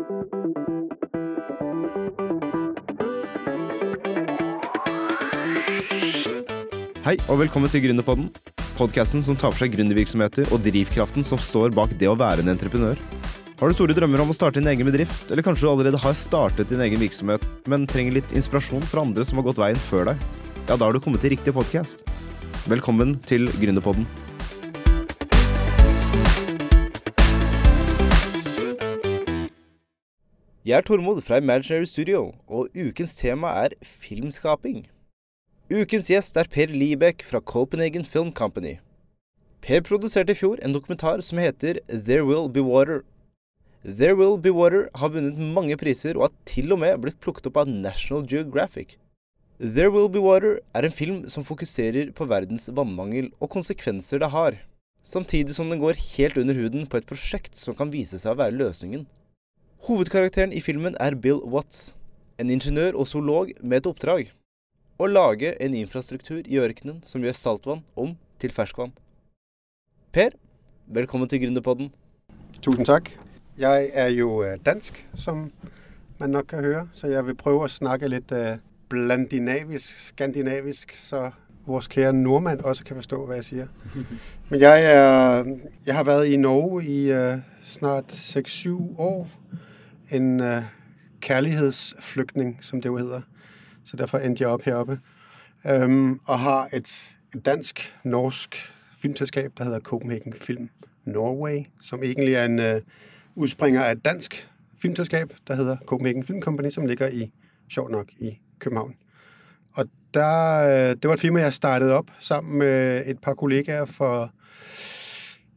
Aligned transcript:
Hei, 0.00 0.06
og 7.28 7.36
velkommen 7.42 7.68
til 7.68 7.82
Gründerpodden. 7.84 8.30
Podkasten 8.78 9.20
som 9.26 9.36
tar 9.36 9.52
for 9.52 9.60
seg 9.60 9.74
gründervirksomheter 9.74 10.48
og 10.54 10.62
drivkraften 10.64 11.20
som 11.26 11.36
står 11.36 11.74
bak 11.76 11.92
det 12.00 12.08
å 12.08 12.16
være 12.16 12.40
en 12.40 12.48
entreprenør. 12.54 12.96
Har 13.60 13.68
du 13.68 13.76
store 13.76 13.92
drømmer 13.98 14.24
om 14.24 14.32
å 14.32 14.36
starte 14.38 14.62
din 14.62 14.72
egen 14.72 14.88
bedrift, 14.88 15.28
eller 15.28 15.44
kanskje 15.44 15.68
du 15.68 15.72
allerede 15.74 16.00
har 16.00 16.16
startet 16.16 16.72
din 16.72 16.80
egen 16.80 17.02
virksomhet, 17.02 17.44
men 17.68 17.84
trenger 17.84 18.16
litt 18.22 18.32
inspirasjon 18.32 18.88
fra 18.88 19.04
andre 19.04 19.28
som 19.28 19.36
har 19.42 19.50
gått 19.50 19.60
veien 19.60 19.84
før 19.90 20.14
deg? 20.14 20.16
Ja, 20.64 20.80
da 20.80 20.86
har 20.86 20.96
du 20.96 21.04
kommet 21.04 21.20
til 21.20 21.36
riktig 21.36 21.52
podkast. 21.52 22.08
Velkommen 22.72 23.20
til 23.28 23.52
Gründerpodden. 23.60 24.08
Jeg 30.70 30.76
er 30.78 30.84
Tormod 30.86 31.18
fra 31.26 31.40
Imaginary 31.40 31.84
Studio, 31.84 32.28
og 32.46 32.68
ukens 32.78 33.16
tema 33.18 33.48
er 33.64 33.72
filmskaping. 33.82 34.84
Ukens 35.66 36.06
gjest 36.12 36.38
er 36.38 36.46
Per 36.46 36.70
Libek 36.70 37.24
fra 37.26 37.40
Copenhagen 37.40 38.06
Film 38.06 38.30
Company. 38.30 38.76
Per 39.66 39.82
produserte 39.88 40.30
i 40.30 40.38
fjor 40.38 40.62
en 40.62 40.76
dokumentar 40.76 41.24
som 41.26 41.42
heter 41.42 41.82
There 41.90 42.22
Will 42.28 42.46
Be 42.54 42.62
Water. 42.62 43.02
There 43.82 44.14
Will 44.14 44.38
Be 44.38 44.54
Water 44.54 44.86
har 44.94 45.10
vunnet 45.10 45.42
mange 45.58 45.74
priser 45.80 46.14
og 46.14 46.28
har 46.28 46.38
til 46.46 46.70
og 46.70 46.84
med 46.86 47.02
blitt 47.02 47.18
plukket 47.18 47.50
opp 47.50 47.58
av 47.64 47.76
National 47.88 48.22
Geographic. 48.22 48.94
There 49.58 49.90
Will 49.90 50.06
Be 50.06 50.22
Water 50.22 50.60
er 50.70 50.86
en 50.86 50.98
film 51.02 51.24
som 51.26 51.42
fokuserer 51.42 52.14
på 52.14 52.30
verdens 52.30 52.70
vannmangel 52.70 53.32
og 53.40 53.56
konsekvenser 53.58 54.22
det 54.22 54.30
har, 54.36 54.62
samtidig 55.02 55.58
som 55.58 55.66
den 55.72 55.82
går 55.82 55.98
helt 56.12 56.38
under 56.38 56.54
huden 56.54 56.86
på 56.86 57.02
et 57.02 57.10
prosjekt 57.10 57.58
som 57.58 57.74
kan 57.74 57.90
vise 57.90 58.22
seg 58.22 58.36
å 58.36 58.44
være 58.44 58.62
løsningen. 58.62 59.10
Hovedkarakteren 59.80 60.52
i 60.52 60.60
filmen 60.60 60.96
er 61.00 61.14
Bill 61.14 61.38
Watts, 61.40 61.94
en 62.38 62.50
ingeniør 62.50 62.92
og 63.00 63.06
zoolog 63.08 63.48
med 63.64 63.78
et 63.78 63.86
oppdrag 63.88 64.26
å 65.00 65.06
lage 65.08 65.54
en 65.56 65.72
infrastruktur 65.74 66.42
i 66.44 66.58
ørkenen 66.60 66.98
som 67.08 67.24
gjør 67.24 67.38
saltvann 67.38 67.80
om 67.96 68.10
til 68.42 68.52
ferskvann. 68.52 68.92
Per, 70.12 70.36
velkommen 70.84 71.30
til 71.32 71.40
Gründerpodden. 71.40 71.88
Tusind 72.60 72.86
tak. 72.86 73.08
Jeg 73.56 73.88
er 73.94 74.12
jo 74.12 74.42
øh, 74.44 74.58
dansk, 74.66 75.00
som 75.14 75.48
man 76.18 76.36
nok 76.36 76.44
kan 76.52 76.60
høre, 76.64 76.84
så 76.92 77.06
jeg 77.06 77.26
vil 77.26 77.34
prøve 77.34 77.64
at 77.64 77.70
snakke 77.70 78.08
lidt 78.08 78.32
uh, 78.32 78.60
blandinavisk, 78.88 79.98
skandinavisk, 80.10 80.92
så 80.92 81.30
vores 81.66 81.88
kære 81.88 82.12
nordmand 82.12 82.60
også 82.60 82.84
kan 82.84 82.96
forstå, 82.96 83.26
hvad 83.26 83.36
jeg 83.36 83.44
siger. 83.44 83.66
Men 84.50 84.60
jeg, 84.60 84.84
er, 84.92 85.44
jeg 85.86 85.96
har 85.96 86.04
været 86.04 86.26
i 86.26 86.36
Norge 86.36 86.84
i 86.84 87.12
uh, 87.12 87.40
snart 87.62 88.12
6-7 88.12 88.70
år. 88.98 89.28
En 90.12 90.40
uh, 90.40 90.62
kærlighedsflygtning, 91.20 92.58
som 92.60 92.80
det 92.80 92.88
jo 92.88 92.96
hedder. 92.96 93.20
Så 93.84 93.96
derfor 93.96 94.18
endte 94.18 94.42
jeg 94.42 94.50
op 94.50 94.62
heroppe. 94.62 95.00
Um, 95.70 96.20
og 96.24 96.38
har 96.38 96.68
et, 96.72 97.14
et 97.34 97.46
dansk-norsk 97.46 98.74
filmselskab, 98.98 99.52
der 99.58 99.64
hedder 99.64 99.80
Copenhagen 99.80 100.32
Film 100.32 100.68
Norway, 101.04 101.58
som 101.80 102.02
egentlig 102.02 102.34
er 102.34 102.44
en 102.44 102.58
uh, 102.58 102.82
udspringer 103.34 103.82
af 103.82 103.92
et 103.92 104.04
dansk 104.04 104.50
filmselskab, 104.82 105.32
der 105.48 105.54
hedder 105.54 105.76
Copenhagen 105.86 106.24
Film 106.24 106.42
Company, 106.42 106.70
som 106.70 106.86
ligger 106.86 107.08
i, 107.08 107.32
sjovt 107.68 107.90
nok, 107.90 108.08
i 108.18 108.38
København. 108.58 108.94
Og 109.72 109.84
der, 110.14 110.58
øh, 110.58 110.96
det 110.96 111.08
var 111.08 111.14
et 111.14 111.20
firma, 111.20 111.40
jeg 111.40 111.52
startede 111.52 111.94
op 111.94 112.10
sammen 112.20 112.58
med 112.58 113.02
et 113.06 113.18
par 113.18 113.34
kollegaer 113.34 113.84
for 113.84 114.30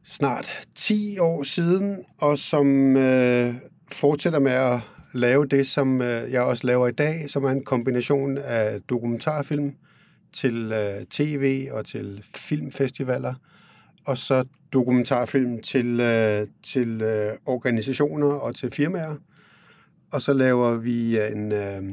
snart 0.04 0.68
10 0.76 1.20
år 1.20 1.44
siden, 1.44 1.98
og 2.18 2.38
som 2.38 2.98
øh, 2.98 3.56
fortsætter 3.94 4.40
med 4.40 4.52
at 4.52 4.80
lave 5.14 5.46
det, 5.46 5.68
som 5.68 6.02
øh, 6.02 6.32
jeg 6.32 6.42
også 6.42 6.68
laver 6.68 6.88
i 6.88 6.92
dag, 6.92 7.30
som 7.30 7.44
er 7.44 7.50
en 7.50 7.64
kombination 7.64 8.38
af 8.38 8.82
dokumentarfilm 8.82 9.76
til 10.34 10.72
øh, 10.72 11.06
tv 11.06 11.68
og 11.72 11.86
til 11.86 12.24
filmfestivaler, 12.36 13.34
og 14.06 14.18
så 14.18 14.46
dokumentarfilm 14.74 15.62
til, 15.62 16.00
øh, 16.00 16.48
til 16.64 17.04
organisationer 17.46 18.28
og 18.28 18.56
til 18.56 18.72
firmaer. 18.72 19.16
Og 20.12 20.22
så 20.22 20.34
laver 20.34 20.76
vi 20.76 21.20
en 21.20 21.52
øh, 21.52 21.84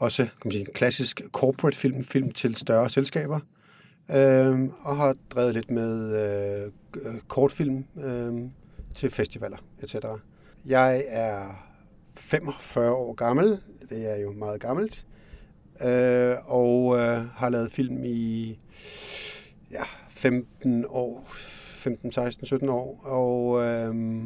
også 0.00 0.22
kan 0.22 0.32
man 0.44 0.52
sige, 0.52 0.60
en 0.60 0.72
klassisk 0.74 1.20
corporate 1.32 1.76
film, 1.76 2.04
film 2.04 2.30
til 2.30 2.56
større 2.56 2.90
selskaber, 2.90 3.40
øh, 4.10 4.60
og 4.82 4.96
har 4.96 5.14
drevet 5.30 5.54
lidt 5.54 5.70
med 5.70 6.16
øh, 6.16 6.72
kortfilm 7.28 7.84
øh, 8.04 8.32
til 8.94 9.10
festivaler, 9.10 9.56
etc. 9.82 9.96
Jeg 10.66 11.04
er 11.08 11.66
45 12.14 12.92
år 12.92 13.12
gammel, 13.12 13.60
det 13.88 14.10
er 14.12 14.16
jo 14.16 14.32
meget 14.32 14.60
gammelt, 14.60 15.06
øh, 15.84 16.36
og 16.44 16.98
øh, 16.98 17.26
har 17.28 17.48
lavet 17.48 17.72
film 17.72 18.04
i 18.04 18.58
ja, 19.70 19.82
15 20.10 20.84
år, 20.88 21.24
15, 21.28 22.12
16, 22.12 22.46
17 22.46 22.68
år, 22.68 23.00
og 23.04 23.62
øh, 23.64 24.24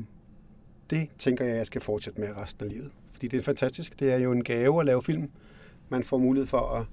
det 0.91 1.09
tænker 1.19 1.45
jeg, 1.45 1.57
jeg 1.57 1.67
skal 1.67 1.81
fortsætte 1.81 2.21
med 2.21 2.37
resten 2.37 2.65
af 2.65 2.71
livet. 2.71 2.91
Fordi 3.13 3.29
det 3.29 3.39
er 3.39 3.43
fantastisk. 3.43 4.01
Det 4.01 4.13
er 4.13 4.19
jo 4.19 4.33
en 4.33 4.45
gave 4.45 4.81
at 4.81 4.87
lave 4.87 5.03
film. 5.03 5.31
Man 5.89 6.05
får 6.05 6.19
mulighed 6.19 6.47
for 6.47 6.59
at 6.59 6.87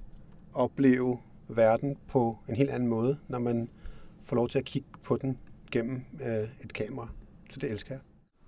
opleve 0.54 1.18
verden 1.48 1.96
på 2.08 2.38
en 2.48 2.56
helt 2.56 2.70
anden 2.70 2.88
måde, 2.88 3.18
når 3.28 3.38
man 3.38 3.68
får 4.22 4.36
lov 4.36 4.48
til 4.48 4.58
at 4.58 4.64
kigge 4.64 4.88
på 5.02 5.16
den 5.16 5.38
gennem 5.70 6.00
øh, 6.22 6.48
et 6.60 6.72
kamera. 6.72 7.08
Så 7.50 7.60
det 7.60 7.70
elsker 7.70 7.94
jeg. 7.94 8.00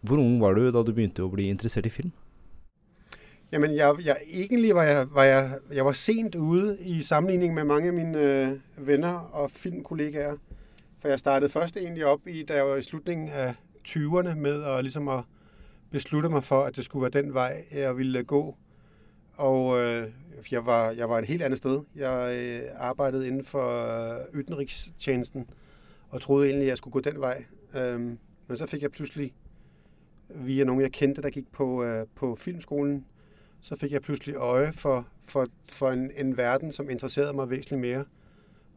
Hvor 0.05 0.17
ung 0.17 0.41
var 0.41 0.53
du 0.53 0.65
da 0.67 0.71
du 0.71 0.83
begyndte 0.83 1.23
at 1.23 1.33
blive 1.33 1.49
interesseret 1.49 1.87
i 1.87 1.89
film? 1.89 2.13
Jamen, 3.53 3.77
jeg, 3.77 3.95
jeg, 4.05 4.17
egentlig 4.33 4.75
var 4.75 4.83
jeg, 4.83 5.07
var 5.15 5.25
jeg, 5.25 5.59
jeg 5.73 5.85
var 5.85 5.93
sent 5.93 6.35
ude 6.35 6.79
i 6.81 7.03
sammenligning 7.03 7.55
med 7.55 7.65
mange 7.65 7.87
af 7.89 7.93
mine 7.93 8.19
øh, 8.19 8.49
venner 8.77 9.13
og 9.13 9.51
filmkollegaer. 9.51 10.37
For 11.01 11.09
jeg 11.09 11.19
startede 11.19 11.51
først 11.51 11.77
egentlig 11.77 12.07
op 12.07 12.27
i, 12.27 12.43
da 12.43 12.55
jeg 12.55 12.67
var 12.67 12.77
i 12.77 12.83
slutningen 12.83 13.29
af 13.29 13.55
20'erne 13.89 14.35
med 14.35 14.65
at, 14.65 14.85
ligesom 14.85 15.09
at 15.09 15.21
beslutte 15.91 16.29
mig 16.29 16.45
for, 16.45 16.63
at 16.63 16.77
det 16.77 16.85
skulle 16.85 17.03
være 17.03 17.23
den 17.23 17.35
vej, 17.35 17.65
jeg 17.73 17.97
ville 17.97 18.25
gå. 18.25 18.57
Og 19.37 19.81
øh, 19.81 20.11
jeg, 20.51 20.67
var, 20.67 20.91
jeg 20.91 21.09
var 21.09 21.19
et 21.19 21.27
helt 21.27 21.43
andet 21.43 21.59
sted. 21.59 21.81
Jeg 21.97 22.37
øh, 22.37 22.63
arbejdede 22.77 23.29
inden 23.29 23.45
for 23.45 23.69
øh, 24.15 24.41
ytterrigstjenesten 24.41 25.51
og 26.09 26.21
troede 26.21 26.47
egentlig, 26.47 26.65
at 26.67 26.69
jeg 26.69 26.79
skulle 26.79 26.93
gå 26.93 27.01
den 27.01 27.21
vej. 27.21 27.45
Øh, 27.77 28.01
men 28.49 28.57
så 28.57 28.67
fik 28.67 28.83
jeg 28.83 28.91
pludselig, 28.91 29.33
via 30.29 30.65
nogen 30.65 30.81
jeg 30.81 30.93
kendte, 30.93 31.23
der 31.23 31.31
gik 31.31 31.53
på, 31.53 31.85
øh, 31.85 32.07
på 32.15 32.37
filmskolen, 32.37 33.07
så 33.61 33.77
fik 33.77 33.93
jeg 33.93 34.03
pludselig 34.03 34.35
øje 34.35 34.73
for, 34.73 35.09
for, 35.23 35.47
for 35.73 35.91
en, 35.91 36.11
en 36.17 36.37
verden, 36.37 36.73
som 36.73 36.91
interesserede 36.91 37.33
mig 37.33 37.51
væsentligt 37.51 37.81
mere. 37.81 38.05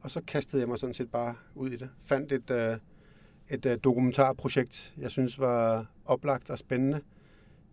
Og 0.02 0.12
så 0.12 0.22
kastede 0.28 0.62
jeg 0.62 0.69
mig 0.69 0.78
sådan 0.78 0.94
set 0.94 1.12
bare 1.12 1.36
ud 1.56 1.69
i 1.69 1.75
det. 1.75 1.90
Fandt 2.03 2.31
et, 2.31 2.52
øh, 2.52 2.78
et 3.50 3.66
øh, 3.66 3.78
dokumentarprojekt, 3.84 4.96
jeg 4.97 5.12
synes 5.12 5.40
var 5.40 5.86
oplagt 6.06 6.50
og 6.50 6.59
spændende. 6.59 7.02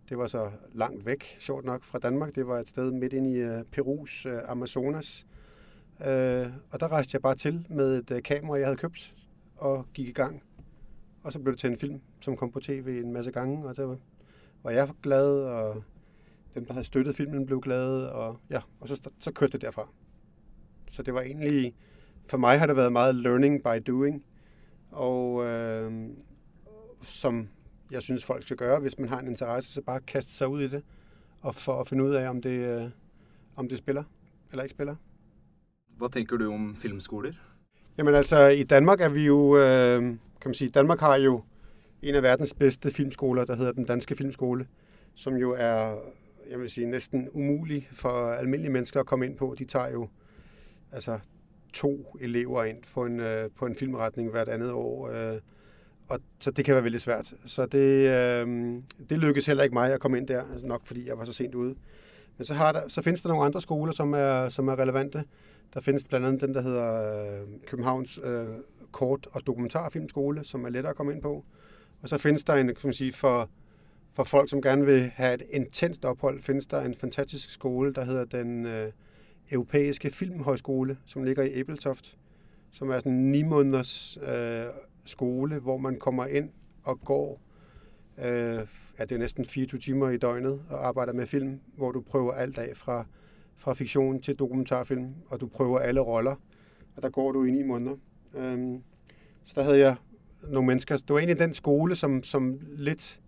Det 0.09 0.17
var 0.17 0.27
så 0.27 0.51
langt 0.73 1.05
væk, 1.05 1.37
sjovt 1.39 1.65
nok, 1.65 1.83
fra 1.83 1.99
Danmark. 1.99 2.35
Det 2.35 2.47
var 2.47 2.59
et 2.59 2.69
sted 2.69 2.91
midt 2.91 3.13
ind 3.13 3.27
i 3.27 3.35
øh, 3.35 3.63
Perus 3.71 4.25
øh, 4.25 4.39
Amazonas. 4.45 5.25
Øh, 6.01 6.47
og 6.71 6.79
der 6.79 6.91
rejste 6.91 7.15
jeg 7.15 7.21
bare 7.21 7.35
til 7.35 7.65
med 7.69 7.97
et 7.97 8.11
øh, 8.11 8.23
kamera, 8.23 8.57
jeg 8.57 8.67
havde 8.67 8.77
købt, 8.77 9.15
og 9.57 9.85
gik 9.93 10.09
i 10.09 10.11
gang. 10.11 10.43
Og 11.25 11.33
så 11.33 11.39
blev 11.39 11.53
det 11.53 11.59
til 11.59 11.69
en 11.69 11.77
film, 11.77 12.01
som 12.21 12.37
kom 12.37 12.51
på 12.51 12.59
tv 12.59 13.01
en 13.03 13.13
masse 13.13 13.31
gange, 13.31 13.67
og 13.67 13.77
der 13.77 13.97
var 14.63 14.71
jeg 14.71 14.89
glad, 15.03 15.43
og 15.43 15.83
dem, 16.55 16.65
der 16.65 16.73
havde 16.73 16.85
støttet 16.85 17.15
filmen, 17.15 17.45
blev 17.45 17.61
glade, 17.61 18.11
og, 18.11 18.39
ja, 18.49 18.61
og 18.79 18.87
så, 18.87 19.09
så 19.19 19.31
kørte 19.31 19.51
det 19.51 19.61
derfra. 19.61 19.89
Så 20.91 21.03
det 21.03 21.13
var 21.13 21.21
egentlig, 21.21 21.75
for 22.27 22.37
mig 22.37 22.59
har 22.59 22.67
det 22.67 22.75
været 22.75 22.91
meget 22.91 23.15
learning 23.15 23.63
by 23.63 23.83
doing, 23.87 24.25
og 24.91 25.45
øh, 25.45 26.09
som 27.01 27.49
jeg 27.91 28.01
synes, 28.01 28.25
folk 28.25 28.43
skal 28.43 28.57
gøre, 28.57 28.79
hvis 28.79 28.99
man 28.99 29.09
har 29.09 29.19
en 29.19 29.27
interesse, 29.27 29.73
så 29.73 29.81
bare 29.81 29.99
kaste 29.99 30.31
sig 30.31 30.47
ud 30.47 30.61
i 30.61 30.67
det, 30.67 30.83
og 31.41 31.55
for 31.55 31.81
at 31.81 31.87
finde 31.87 32.03
ud 32.03 32.13
af, 32.13 32.29
om 32.29 32.41
det, 32.41 32.81
øh, 32.81 32.89
om 33.55 33.69
det 33.69 33.77
spiller 33.77 34.03
eller 34.51 34.63
ikke 34.63 34.73
spiller. 34.73 34.95
Hvad 35.97 36.09
tænker 36.09 36.37
du 36.37 36.53
om 36.53 36.75
filmskoler? 36.75 37.33
Jamen 37.97 38.15
altså, 38.15 38.47
i 38.47 38.63
Danmark 38.63 39.01
er 39.01 39.09
vi 39.09 39.25
jo, 39.25 39.57
øh, 39.57 40.01
kan 40.01 40.17
man 40.45 40.53
sige, 40.53 40.69
Danmark 40.69 40.99
har 40.99 41.15
jo 41.15 41.41
en 42.01 42.15
af 42.15 42.23
verdens 42.23 42.53
bedste 42.53 42.91
filmskoler, 42.91 43.45
der 43.45 43.55
hedder 43.55 43.71
den 43.71 43.85
Danske 43.85 44.15
Filmskole, 44.15 44.67
som 45.15 45.35
jo 45.35 45.55
er 45.57 45.95
jeg 46.49 46.59
vil 46.59 46.69
sige, 46.69 46.87
næsten 46.87 47.29
umulig 47.33 47.89
for 47.91 48.31
almindelige 48.31 48.71
mennesker 48.71 48.99
at 48.99 49.05
komme 49.05 49.25
ind 49.25 49.37
på. 49.37 49.55
De 49.59 49.65
tager 49.65 49.91
jo 49.91 50.07
altså 50.91 51.19
to 51.73 52.17
elever 52.21 52.63
ind 52.63 52.77
på 52.93 53.05
en, 53.05 53.19
øh, 53.19 53.49
på 53.57 53.65
en 53.65 53.75
filmretning 53.75 54.31
hvert 54.31 54.49
andet 54.49 54.71
år. 54.71 55.09
Øh, 55.09 55.39
og 56.07 56.19
så 56.39 56.51
det 56.51 56.65
kan 56.65 56.73
være 56.73 56.83
veldig 56.83 57.01
svært. 57.01 57.33
Så 57.45 57.65
det, 57.65 58.09
øh, 58.09 58.47
det 59.09 59.17
lykkedes 59.17 59.45
heller 59.45 59.63
ikke 59.63 59.73
mig 59.73 59.93
at 59.93 59.99
komme 59.99 60.17
ind 60.17 60.27
der, 60.27 60.43
altså 60.51 60.67
nok 60.67 60.85
fordi 60.85 61.07
jeg 61.07 61.17
var 61.17 61.25
så 61.25 61.33
sent 61.33 61.55
ude. 61.55 61.75
Men 62.37 62.45
så, 62.45 62.53
har 62.53 62.71
der, 62.71 62.81
så 62.87 63.01
findes 63.01 63.21
der 63.21 63.29
nogle 63.29 63.45
andre 63.45 63.61
skoler, 63.61 63.93
som 63.93 64.13
er, 64.13 64.49
som 64.49 64.67
er 64.67 64.79
relevante. 64.79 65.23
Der 65.75 65.81
findes 65.81 66.03
blandt 66.03 66.25
andet 66.25 66.41
den, 66.41 66.53
der 66.53 66.61
hedder 66.61 67.15
øh, 67.41 67.47
Københavns 67.67 68.19
øh, 68.23 68.47
Kort- 68.91 69.27
og 69.31 69.47
Dokumentarfilmskole, 69.47 70.43
som 70.43 70.65
er 70.65 70.69
lettere 70.69 70.89
at 70.89 70.95
komme 70.95 71.13
ind 71.13 71.21
på. 71.21 71.45
Og 72.01 72.09
så 72.09 72.17
findes 72.17 72.43
der 72.43 72.53
en, 72.53 72.67
kan 72.67 72.75
man 72.83 72.93
sige, 72.93 73.13
for 73.13 73.49
For 74.11 74.23
folk, 74.23 74.49
som 74.49 74.61
gerne 74.61 74.85
vil 74.85 75.11
have 75.15 75.33
et 75.33 75.43
intenst 75.49 76.05
ophold, 76.05 76.41
findes 76.41 76.67
der 76.67 76.81
en 76.81 76.95
fantastisk 76.95 77.49
skole, 77.49 77.93
der 77.93 78.03
hedder 78.05 78.25
den 78.25 78.65
øh, 78.65 78.91
Europæiske 79.51 80.09
Filmhøjskole, 80.09 80.97
som 81.05 81.23
ligger 81.23 81.43
i 81.43 81.53
Æbeltoft, 81.53 82.17
som 82.71 82.89
er 82.89 82.97
sådan 82.97 83.11
en 83.11 83.31
9 83.31 83.43
måneders 83.43 84.17
øh, 84.17 84.65
skole, 85.05 85.59
hvor 85.59 85.77
man 85.77 85.99
kommer 85.99 86.25
ind 86.25 86.49
og 86.83 87.01
går 87.01 87.41
øh, 88.17 88.67
ja, 88.99 89.03
det 89.03 89.11
er 89.11 89.17
næsten 89.17 89.45
24 89.45 89.79
timer 89.79 90.09
i 90.09 90.17
døgnet 90.17 90.61
og 90.69 90.87
arbejder 90.87 91.13
med 91.13 91.25
film, 91.25 91.59
hvor 91.77 91.91
du 91.91 92.01
prøver 92.01 92.33
alt 92.33 92.57
af 92.57 92.77
fra, 92.77 93.05
fra 93.55 93.73
fiktion 93.73 94.21
til 94.21 94.35
dokumentarfilm, 94.35 95.13
og 95.27 95.41
du 95.41 95.47
prøver 95.47 95.79
alle 95.79 96.01
roller, 96.01 96.35
og 96.95 97.03
der 97.03 97.09
går 97.09 97.31
du 97.31 97.43
i 97.43 97.51
ni 97.51 97.63
måneder. 97.63 97.95
Øhm, 98.35 98.83
så 99.45 99.53
der 99.55 99.63
havde 99.63 99.79
jeg 99.79 99.95
nogle 100.47 100.67
mennesker. 100.67 100.97
Det 100.97 101.09
var 101.09 101.17
egentlig 101.17 101.39
den 101.39 101.53
skole, 101.53 101.95
som, 101.95 102.23
som 102.23 102.59
lidt 102.75 103.21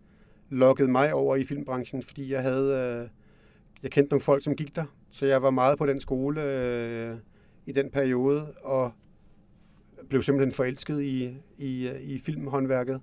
lokkede 0.49 0.91
mig 0.91 1.13
over 1.13 1.35
i 1.35 1.43
filmbranchen, 1.43 2.03
fordi 2.03 2.31
jeg 2.31 2.41
havde, 2.41 3.01
øh, 3.03 3.09
jeg 3.83 3.91
kendte 3.91 4.09
nogle 4.09 4.21
folk, 4.21 4.43
som 4.43 4.55
gik 4.55 4.75
der, 4.75 4.85
så 5.11 5.25
jeg 5.25 5.41
var 5.41 5.49
meget 5.49 5.77
på 5.77 5.85
den 5.85 5.99
skole 6.01 6.43
øh, 6.43 7.15
i 7.65 7.71
den 7.71 7.91
periode, 7.91 8.53
og 8.63 8.91
blev 10.09 10.23
simpelthen 10.23 10.53
forelsket 10.53 11.01
i, 11.01 11.37
i, 11.57 11.89
i 12.01 12.19
filmhåndværket. 12.19 13.01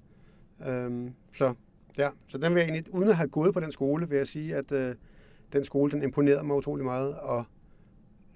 Øhm, 0.66 1.14
så 1.32 1.54
Ja, 1.98 2.08
så 2.26 2.38
den 2.38 2.54
vil 2.54 2.60
jeg 2.60 2.68
egentlig, 2.68 2.94
uden 2.94 3.08
at 3.08 3.16
have 3.16 3.28
gået 3.28 3.54
på 3.54 3.60
den 3.60 3.72
skole, 3.72 4.08
vil 4.08 4.16
jeg 4.16 4.26
sige, 4.26 4.56
at 4.56 4.72
øh, 4.72 4.94
den 5.52 5.64
skole, 5.64 5.90
den 5.90 6.02
imponerede 6.02 6.46
mig 6.46 6.56
utrolig 6.56 6.84
meget, 6.84 7.14
og 7.14 7.44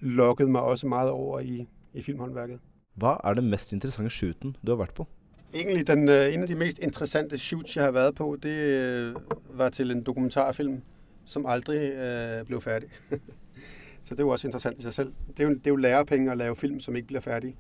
lokkede 0.01 0.51
mig 0.51 0.63
også 0.63 0.87
meget 0.87 1.11
over 1.11 1.41
i, 1.41 1.69
i 1.93 2.03
filmhåndværket. 2.03 2.61
Hvad 2.95 3.17
er 3.25 3.35
det 3.35 3.45
mest 3.45 3.73
interessante 3.73 4.11
shooten, 4.11 4.57
du 4.67 4.71
har 4.73 4.77
været 4.77 4.95
på? 4.95 5.07
Egentlig 5.55 5.87
den, 5.87 6.09
øh, 6.09 6.35
en 6.35 6.43
af 6.43 6.49
de 6.49 6.55
mest 6.55 6.79
interessante 6.79 7.39
shoots, 7.39 7.77
jeg 7.77 7.85
har 7.85 7.91
været 7.91 8.15
på, 8.15 8.37
det 8.43 8.51
øh, 8.51 9.15
var 9.51 9.69
til 9.69 9.91
en 9.91 10.03
dokumentarfilm, 10.03 10.83
som 11.25 11.47
aldrig 11.47 11.93
øh, 11.93 12.47
blev 12.47 12.61
færdig. 12.61 12.89
så 14.03 14.15
det 14.15 14.25
var 14.25 14.33
også 14.33 14.49
interessant 14.49 14.79
i 14.79 14.83
sig 14.83 14.95
selv. 14.95 15.13
Det 15.29 15.41
er, 15.41 15.45
jo, 15.45 15.51
det 15.51 15.67
er 15.67 15.71
jo 15.71 15.77
lærepenge 15.77 16.31
at 16.31 16.39
lave 16.39 16.57
film, 16.57 16.81
som 16.81 16.97
ikke 16.97 17.07
bliver 17.07 17.21
færdige. 17.21 17.57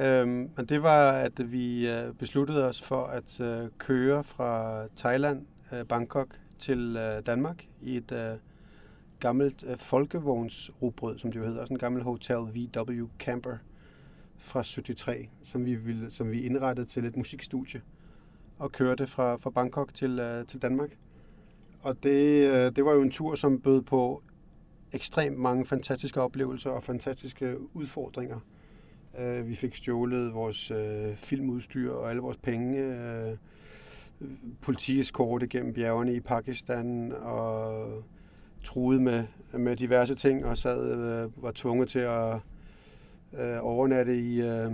Øhm, 0.00 0.50
men 0.56 0.66
det 0.68 0.82
var, 0.82 1.12
at 1.12 1.52
vi 1.52 1.90
øh, 1.90 2.14
besluttede 2.14 2.68
os 2.68 2.82
for 2.82 3.04
at 3.04 3.40
øh, 3.40 3.68
køre 3.78 4.24
fra 4.24 4.82
Thailand, 4.96 5.46
øh, 5.72 5.84
Bangkok, 5.84 6.28
til 6.58 6.96
øh, 6.96 7.26
Danmark 7.26 7.64
i 7.80 7.96
et 7.96 8.12
øh, 8.12 8.36
gammelt 9.20 9.64
øh, 9.66 9.78
folkevognsrugbrød, 9.78 11.18
som 11.18 11.32
det 11.32 11.40
jo 11.40 11.44
hedder. 11.44 11.64
Sådan 11.64 11.74
en 11.74 11.78
gammel 11.78 12.02
Hotel 12.02 12.36
VW 12.36 13.06
Camper 13.18 13.56
fra 14.36 14.62
73, 14.62 15.28
som 15.42 15.64
vi, 15.64 15.74
ville, 15.74 16.10
som 16.10 16.30
vi 16.30 16.40
indrettede 16.40 16.86
til 16.86 17.04
et 17.04 17.16
musikstudie 17.16 17.82
og 18.58 18.72
kørte 18.72 19.06
fra, 19.06 19.36
fra 19.36 19.50
Bangkok 19.50 19.94
til, 19.94 20.18
øh, 20.18 20.46
til 20.46 20.62
Danmark. 20.62 20.90
Og 21.82 22.02
det, 22.02 22.50
øh, 22.50 22.76
det 22.76 22.84
var 22.84 22.92
jo 22.92 23.02
en 23.02 23.10
tur, 23.10 23.34
som 23.34 23.60
bød 23.60 23.82
på 23.82 24.22
ekstremt 24.92 25.38
mange 25.38 25.66
fantastiske 25.66 26.20
oplevelser 26.20 26.70
og 26.70 26.82
fantastiske 26.82 27.56
udfordringer. 27.74 28.40
Øh, 29.18 29.48
vi 29.48 29.54
fik 29.54 29.76
stjålet 29.76 30.34
vores 30.34 30.70
øh, 30.70 31.16
filmudstyr 31.16 31.92
og 31.92 32.10
alle 32.10 32.22
vores 32.22 32.36
penge. 32.36 32.78
Øh, 32.78 33.36
politieskorte 34.60 35.46
gennem 35.46 35.74
bjergene 35.74 36.14
i 36.14 36.20
Pakistan 36.20 37.12
og 37.12 38.04
truet 38.64 39.02
med, 39.02 39.24
med 39.52 39.76
diverse 39.76 40.14
ting 40.14 40.44
og 40.44 40.58
sad 40.58 40.92
øh, 40.92 41.42
var 41.42 41.52
tvunget 41.54 41.88
til 41.88 41.98
at 41.98 42.34
øh, 43.38 43.58
overnatte 43.60 44.20
i, 44.20 44.40
øh, 44.40 44.72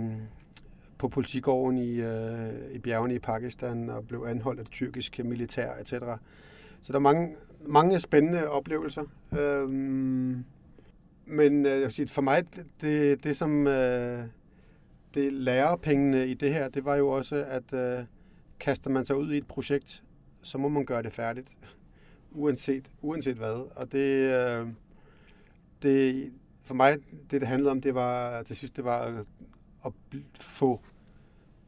på 0.97 1.07
politigården 1.07 1.77
i, 1.77 2.01
øh, 2.01 2.49
i 2.71 2.79
bjergene 2.79 3.15
i 3.15 3.19
Pakistan 3.19 3.89
og 3.89 4.07
blev 4.07 4.25
anholdt 4.29 4.59
af 4.59 4.65
det 4.65 4.73
tyrkiske 4.73 5.23
militær, 5.23 5.71
etc. 5.81 5.93
Så 6.81 6.93
der 6.93 6.95
er 6.95 6.99
mange, 6.99 7.35
mange 7.65 7.99
spændende 7.99 8.49
oplevelser. 8.49 9.03
Øh, 9.39 9.69
men 11.25 11.65
øh, 11.65 11.71
jeg 11.71 11.81
vil 11.81 11.91
sige, 11.91 12.07
for 12.07 12.21
mig, 12.21 12.43
det, 12.81 13.23
det 13.23 13.37
som 13.37 13.67
øh, 13.67 14.23
det 15.13 15.33
lærepengene 15.33 16.27
i 16.27 16.33
det 16.33 16.53
her, 16.53 16.69
det 16.69 16.85
var 16.85 16.95
jo 16.95 17.07
også, 17.07 17.35
at 17.35 17.73
øh, 17.73 18.05
kaster 18.59 18.89
man 18.89 19.05
sig 19.05 19.15
ud 19.15 19.31
i 19.31 19.37
et 19.37 19.47
projekt, 19.47 20.03
så 20.41 20.57
må 20.57 20.67
man 20.67 20.85
gøre 20.85 21.03
det 21.03 21.13
færdigt. 21.13 21.47
Uanset, 22.31 22.91
uanset 23.01 23.37
hvad. 23.37 23.69
Og 23.75 23.91
det, 23.91 24.31
øh, 24.33 24.67
det, 25.81 26.31
for 26.63 26.73
mig, 26.73 26.97
det 27.31 27.41
det 27.41 27.47
handlede 27.47 27.71
om, 27.71 27.81
det 27.81 27.95
var 27.95 28.43
til 28.43 28.55
sidst, 28.55 28.75
det 28.75 28.83
var 28.83 28.99
at, 28.99 29.25
at 29.85 29.91
få 30.35 30.81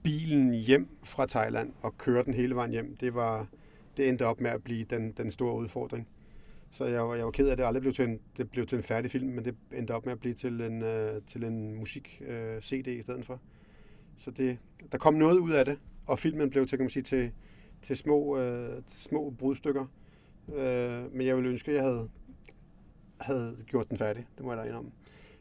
bilen 0.04 0.54
hjem 0.54 0.88
fra 1.04 1.26
Thailand 1.26 1.74
og 1.82 1.98
køre 1.98 2.24
den 2.24 2.34
hele 2.34 2.56
vejen 2.56 2.72
hjem. 2.72 2.96
Det 2.96 3.16
var, 3.16 3.48
det 3.98 4.10
endte 4.10 4.26
op 4.26 4.42
med 4.42 4.52
at 4.52 4.64
blive 4.64 4.84
den, 4.84 5.12
den 5.12 5.32
store 5.32 5.56
udfordring. 5.56 6.08
Så 6.72 6.86
jeg 6.86 7.08
var, 7.08 7.16
jeg 7.16 7.26
var 7.26 7.32
ked 7.32 7.48
af, 7.48 7.52
at 7.52 7.58
det 7.58 7.66
aldrig 7.66 7.82
blev 7.82 7.94
til 7.94 8.06
en, 8.06 8.20
det 8.38 8.50
blev 8.50 8.68
til 8.68 8.76
en 8.76 8.84
færdig 8.84 9.12
film, 9.12 9.28
men 9.28 9.46
det 9.46 9.56
endte 9.74 9.92
op 9.92 10.06
med 10.06 10.14
at 10.14 10.20
blive 10.20 10.34
til 10.34 10.62
en, 10.62 10.82
øh, 10.82 11.22
til 11.28 11.44
en 11.44 11.76
musik-CD 11.76 12.88
øh, 12.88 13.00
i 13.00 13.02
stedet 13.02 13.26
for. 13.26 13.40
Så 14.18 14.32
det, 14.32 14.58
der 14.92 14.98
kom 14.98 15.14
noget 15.14 15.38
ud 15.38 15.52
af 15.52 15.66
det, 15.66 15.78
og 16.06 16.20
filmen 16.20 16.50
blev 16.50 16.68
til, 16.68 16.78
kan 16.78 16.84
man 16.84 16.90
sige, 16.90 17.04
til, 17.04 17.32
til 17.82 17.98
små, 17.98 18.38
øh, 18.38 18.82
små 18.88 19.30
brudstykker. 19.30 19.86
Uh, 20.52 21.16
men 21.16 21.28
jeg 21.28 21.36
ville 21.36 21.50
ønske, 21.50 21.72
at 21.72 21.78
jeg 21.78 21.84
havde, 21.84 22.10
havde 23.20 23.58
gjort 23.68 23.90
den 23.90 23.98
færdig. 23.98 24.28
Det 24.38 24.46
må 24.46 24.54
jeg 24.54 24.64
da 24.64 24.68
indrømme. 24.68 24.92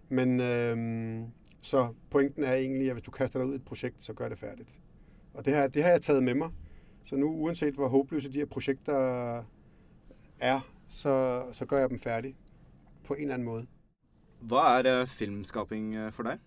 Men 0.09 0.41
uh, 0.41 1.29
så 1.61 1.95
pointen 2.11 2.45
er 2.45 2.55
egentlig, 2.55 2.87
at 2.87 2.93
hvis 2.93 3.05
du 3.05 3.11
kaster 3.11 3.39
dig 3.39 3.49
ud 3.49 3.53
i 3.53 3.57
et 3.57 3.65
projekt, 3.65 4.03
så 4.03 4.13
gør 4.13 4.29
det 4.29 4.39
færdigt. 4.39 4.69
Og 5.35 5.45
det 5.45 5.55
har, 5.55 5.67
det 5.67 5.83
har 5.83 5.91
jeg 5.91 6.03
taget 6.03 6.23
med 6.23 6.35
mig. 6.35 6.51
Så 7.05 7.17
nu, 7.17 7.27
uanset 7.27 7.75
hvor 7.75 7.89
håbløse 7.89 8.33
de 8.33 8.39
her 8.39 8.47
projekter 8.47 8.95
er, 10.41 10.61
så, 10.89 11.43
så 11.53 11.67
gør 11.67 11.79
jeg 11.79 11.91
dem 11.91 11.99
færdige 11.99 12.37
på 13.05 13.15
en 13.15 13.21
eller 13.21 13.35
anden 13.35 13.47
måde. 13.47 13.67
Hvad 14.41 14.59
er 14.59 15.03
uh, 15.03 15.09
filmskaping 15.09 15.95
øh, 15.95 16.13
for 16.13 16.23
dig? 16.23 16.39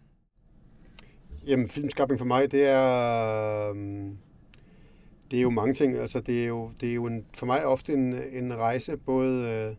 Jamen, 1.48 1.68
filmskaping 1.68 2.20
for 2.20 2.26
mig, 2.26 2.52
det 2.52 2.68
er, 2.68 3.70
um, 3.70 4.18
det 5.32 5.38
er 5.38 5.42
jo 5.42 5.50
mange 5.50 5.74
ting. 5.74 5.98
Altså, 5.98 6.20
det 6.20 6.44
er 6.44 6.48
jo, 6.48 6.72
det 6.82 6.90
er 6.90 6.94
jo 6.94 7.06
en, 7.06 7.26
for 7.34 7.46
mig 7.46 7.66
ofte 7.66 7.94
en, 7.94 8.14
en 8.14 8.58
rejse, 8.58 8.98
både, 8.98 9.50
øh, 9.50 9.76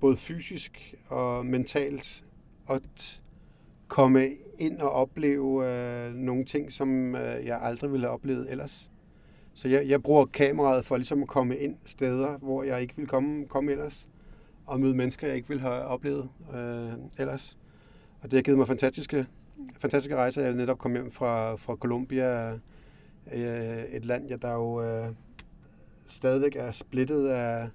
både 0.00 0.16
fysisk 0.16 0.94
og 1.08 1.46
mentalt, 1.46 2.24
at 2.70 3.20
komme 3.88 4.28
ind 4.58 4.78
og 4.78 4.90
opleve 4.90 5.66
øh, 5.66 6.14
nogle 6.14 6.44
ting, 6.44 6.72
som 6.72 7.14
øh, 7.14 7.46
jeg 7.46 7.58
aldrig 7.62 7.92
ville 7.92 8.06
have 8.06 8.14
oplevet 8.14 8.50
ellers. 8.50 8.90
Så 9.54 9.68
jeg, 9.68 9.88
jeg 9.88 10.02
bruger 10.02 10.26
kameraet 10.26 10.84
for 10.84 10.96
ligesom 10.96 11.22
at 11.22 11.28
komme 11.28 11.56
ind 11.56 11.76
steder, 11.84 12.38
hvor 12.38 12.62
jeg 12.62 12.82
ikke 12.82 12.96
vil 12.96 13.06
komme, 13.06 13.46
komme 13.46 13.72
ellers, 13.72 14.08
og 14.66 14.80
møde 14.80 14.94
mennesker, 14.94 15.26
jeg 15.26 15.36
ikke 15.36 15.48
vil 15.48 15.60
have 15.60 15.82
oplevet 15.82 16.28
øh, 16.54 16.92
ellers. 17.18 17.58
Og 18.22 18.30
det 18.30 18.36
har 18.36 18.42
givet 18.42 18.58
mig 18.58 18.66
fantastiske, 18.66 19.26
fantastiske 19.78 20.16
rejser. 20.16 20.42
Jeg 20.42 20.50
er 20.50 20.54
netop 20.54 20.78
kommet 20.78 21.00
hjem 21.00 21.10
fra, 21.10 21.54
fra 21.54 21.74
Colombia, 21.74 22.58
øh, 23.32 23.84
et 23.84 24.04
land, 24.04 24.28
jeg 24.28 24.42
der 24.42 24.52
jo 24.52 24.82
øh, 24.82 25.08
stadigvæk 26.06 26.56
er 26.56 26.70
splittet 26.70 27.28
af, 27.28 27.68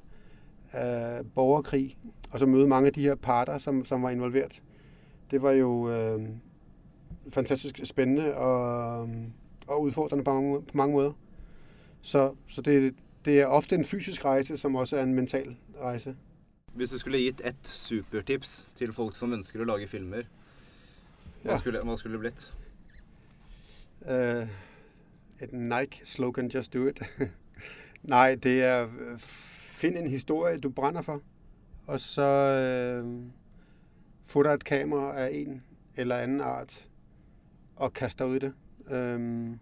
af 0.72 1.26
borgerkrig, 1.36 1.98
og 2.32 2.40
så 2.40 2.46
møde 2.46 2.68
mange 2.68 2.88
af 2.88 2.94
de 2.94 3.02
her 3.02 3.16
parter, 3.16 3.58
som, 3.58 3.86
som 3.86 4.04
var 4.04 4.10
involveret. 4.10 4.64
Det 5.32 5.42
var 5.42 5.52
jo 5.52 5.90
øh, 5.90 6.30
fantastisk 7.30 7.80
spændende 7.84 8.36
og, 8.36 9.10
og 9.68 9.82
udfordrende 9.82 10.24
på 10.24 10.34
mange, 10.34 10.62
på 10.62 10.78
mange 10.78 10.94
måder. 10.94 11.12
Så, 12.02 12.36
så 12.48 12.62
det, 12.62 12.96
det 13.26 13.42
er 13.42 13.46
ofte 13.46 13.76
en 13.76 13.86
fysisk 13.86 14.26
rejse, 14.26 14.58
som 14.58 14.76
også 14.76 14.98
er 14.98 15.04
en 15.04 15.14
mental 15.14 15.56
rejse. 15.82 16.16
Hvis 16.74 16.90
du 16.90 16.98
skulle 16.98 17.18
gitt 17.18 17.42
et 17.46 17.68
supertips 17.68 18.68
til 18.76 18.94
folk 18.94 19.16
som 19.16 19.34
ønsker 19.34 19.62
å 19.64 19.68
lage 19.70 19.88
filmer, 19.88 20.28
hva, 21.44 21.54
ja. 21.54 21.58
skulle, 21.58 21.82
hva 21.88 21.96
skulle 21.96 22.18
det 22.18 22.24
blitt? 22.26 22.44
Uh, 24.02 24.44
et 25.42 25.54
Nike-slogan, 25.54 26.48
just 26.48 26.74
do 26.74 26.88
it. 26.88 27.02
Nej, 28.04 28.36
det 28.36 28.64
er 28.64 28.84
øh, 28.84 29.20
find 29.20 29.98
en 29.98 30.08
historie, 30.08 30.58
du 30.58 30.70
brænder 30.70 31.02
for, 31.02 31.22
og 31.88 32.00
så 32.00 32.24
øh, 32.24 33.24
få 34.26 34.44
dig 34.44 34.50
et 34.50 34.64
kamera 34.64 35.18
af 35.18 35.30
en 35.34 35.64
eller 35.96 36.16
anden 36.16 36.42
art, 36.42 36.88
og 37.76 37.94
kaste 37.94 38.24
dig 38.24 38.32
ud 38.32 38.36
i 38.36 38.40
det. 38.40 38.54
Um, 39.16 39.60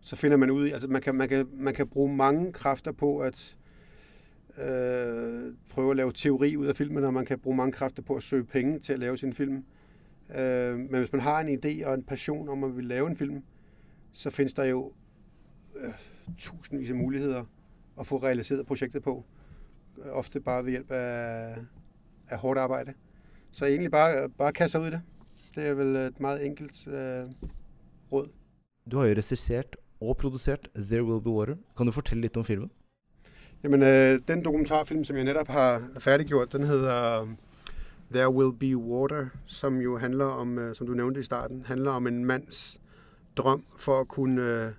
så 0.00 0.16
finder 0.16 0.36
man 0.36 0.50
ud 0.50 0.66
i, 0.66 0.70
altså 0.70 0.88
man 0.88 1.02
kan, 1.02 1.14
man 1.14 1.28
kan, 1.28 1.48
man 1.52 1.74
kan 1.74 1.88
bruge 1.88 2.16
mange 2.16 2.52
kræfter 2.52 2.92
på 2.92 3.18
at 3.18 3.56
øh, 4.58 5.54
prøve 5.68 5.90
at 5.90 5.96
lave 5.96 6.12
teori 6.12 6.56
ud 6.56 6.66
af 6.66 6.76
filmen, 6.76 7.04
og 7.04 7.14
man 7.14 7.24
kan 7.24 7.38
bruge 7.38 7.56
mange 7.56 7.72
kræfter 7.72 8.02
på 8.02 8.14
at 8.14 8.22
søge 8.22 8.44
penge 8.44 8.78
til 8.78 8.92
at 8.92 8.98
lave 8.98 9.16
sin 9.16 9.32
film. 9.32 9.64
Øh, 10.34 10.78
men 10.78 10.98
hvis 10.98 11.12
man 11.12 11.20
har 11.20 11.40
en 11.40 11.58
idé 11.58 11.86
og 11.86 11.94
en 11.94 12.02
passion 12.02 12.48
om 12.48 12.64
at 12.64 12.76
vil 12.76 12.84
lave 12.84 13.08
en 13.08 13.16
film, 13.16 13.42
så 14.12 14.30
findes 14.30 14.54
der 14.54 14.64
jo 14.64 14.92
øh, 15.76 15.92
tusindvis 16.38 16.90
af 16.90 16.96
muligheder 16.96 17.44
at 18.00 18.06
få 18.06 18.16
realiseret 18.16 18.66
projektet 18.66 19.02
på. 19.02 19.24
Ofte 20.10 20.40
bare 20.40 20.64
ved 20.64 20.70
hjælp 20.70 20.90
af, 20.90 21.56
af 22.28 22.38
hårdt 22.38 22.58
arbejde. 22.58 22.94
Så 23.50 23.66
egentlig 23.66 23.90
bare, 23.90 24.28
bare 24.28 24.52
kaste 24.52 24.80
ud 24.80 24.86
i 24.86 24.90
det. 24.90 25.02
Det 25.54 25.66
er 25.66 25.74
vel 25.74 25.96
et 25.96 26.20
meget 26.20 26.46
enkelt 26.46 26.88
øh, 26.88 27.26
råd. 28.12 28.28
Du 28.90 28.98
har 28.98 29.06
jo 29.06 29.14
regissert 29.14 29.76
og 30.00 30.16
produceret 30.16 30.68
There 30.74 31.04
Will 31.04 31.22
Be 31.22 31.30
Water. 31.30 31.56
Kan 31.76 31.86
du 31.86 31.92
fortelle 31.92 32.20
litt 32.20 32.36
om 32.36 32.44
filmen? 32.44 32.70
Jamen, 33.62 33.82
øh, 33.82 34.20
den 34.28 34.44
dokumentarfilm, 34.44 35.04
som 35.04 35.16
jeg 35.16 35.24
netop 35.24 35.48
har 35.48 35.82
færdiggjort, 35.98 36.52
den 36.52 36.62
hedder 36.62 37.26
There 38.12 38.30
Will 38.30 38.52
Be 38.58 38.76
Water, 38.76 39.26
som 39.44 39.80
jo 39.80 39.98
handler 39.98 40.24
om, 40.24 40.58
øh, 40.58 40.74
som 40.74 40.86
du 40.86 40.94
nævnte 40.94 41.20
i 41.20 41.22
starten, 41.22 41.62
handler 41.66 41.90
om 41.90 42.06
en 42.06 42.24
mands 42.24 42.80
drøm 43.36 43.64
for 43.76 44.00
at 44.00 44.08
kunne 44.08 44.42
øh, 44.42 44.72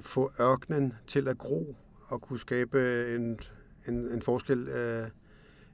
få 0.00 0.30
ørkenen 0.40 0.92
til 1.06 1.28
at 1.28 1.38
gro 1.38 1.76
og 2.08 2.20
kunne 2.20 2.38
skabe 2.38 3.06
en, 3.14 3.38
en, 3.88 3.94
en 3.94 4.22
forskel 4.22 4.68
øh, 4.68 5.08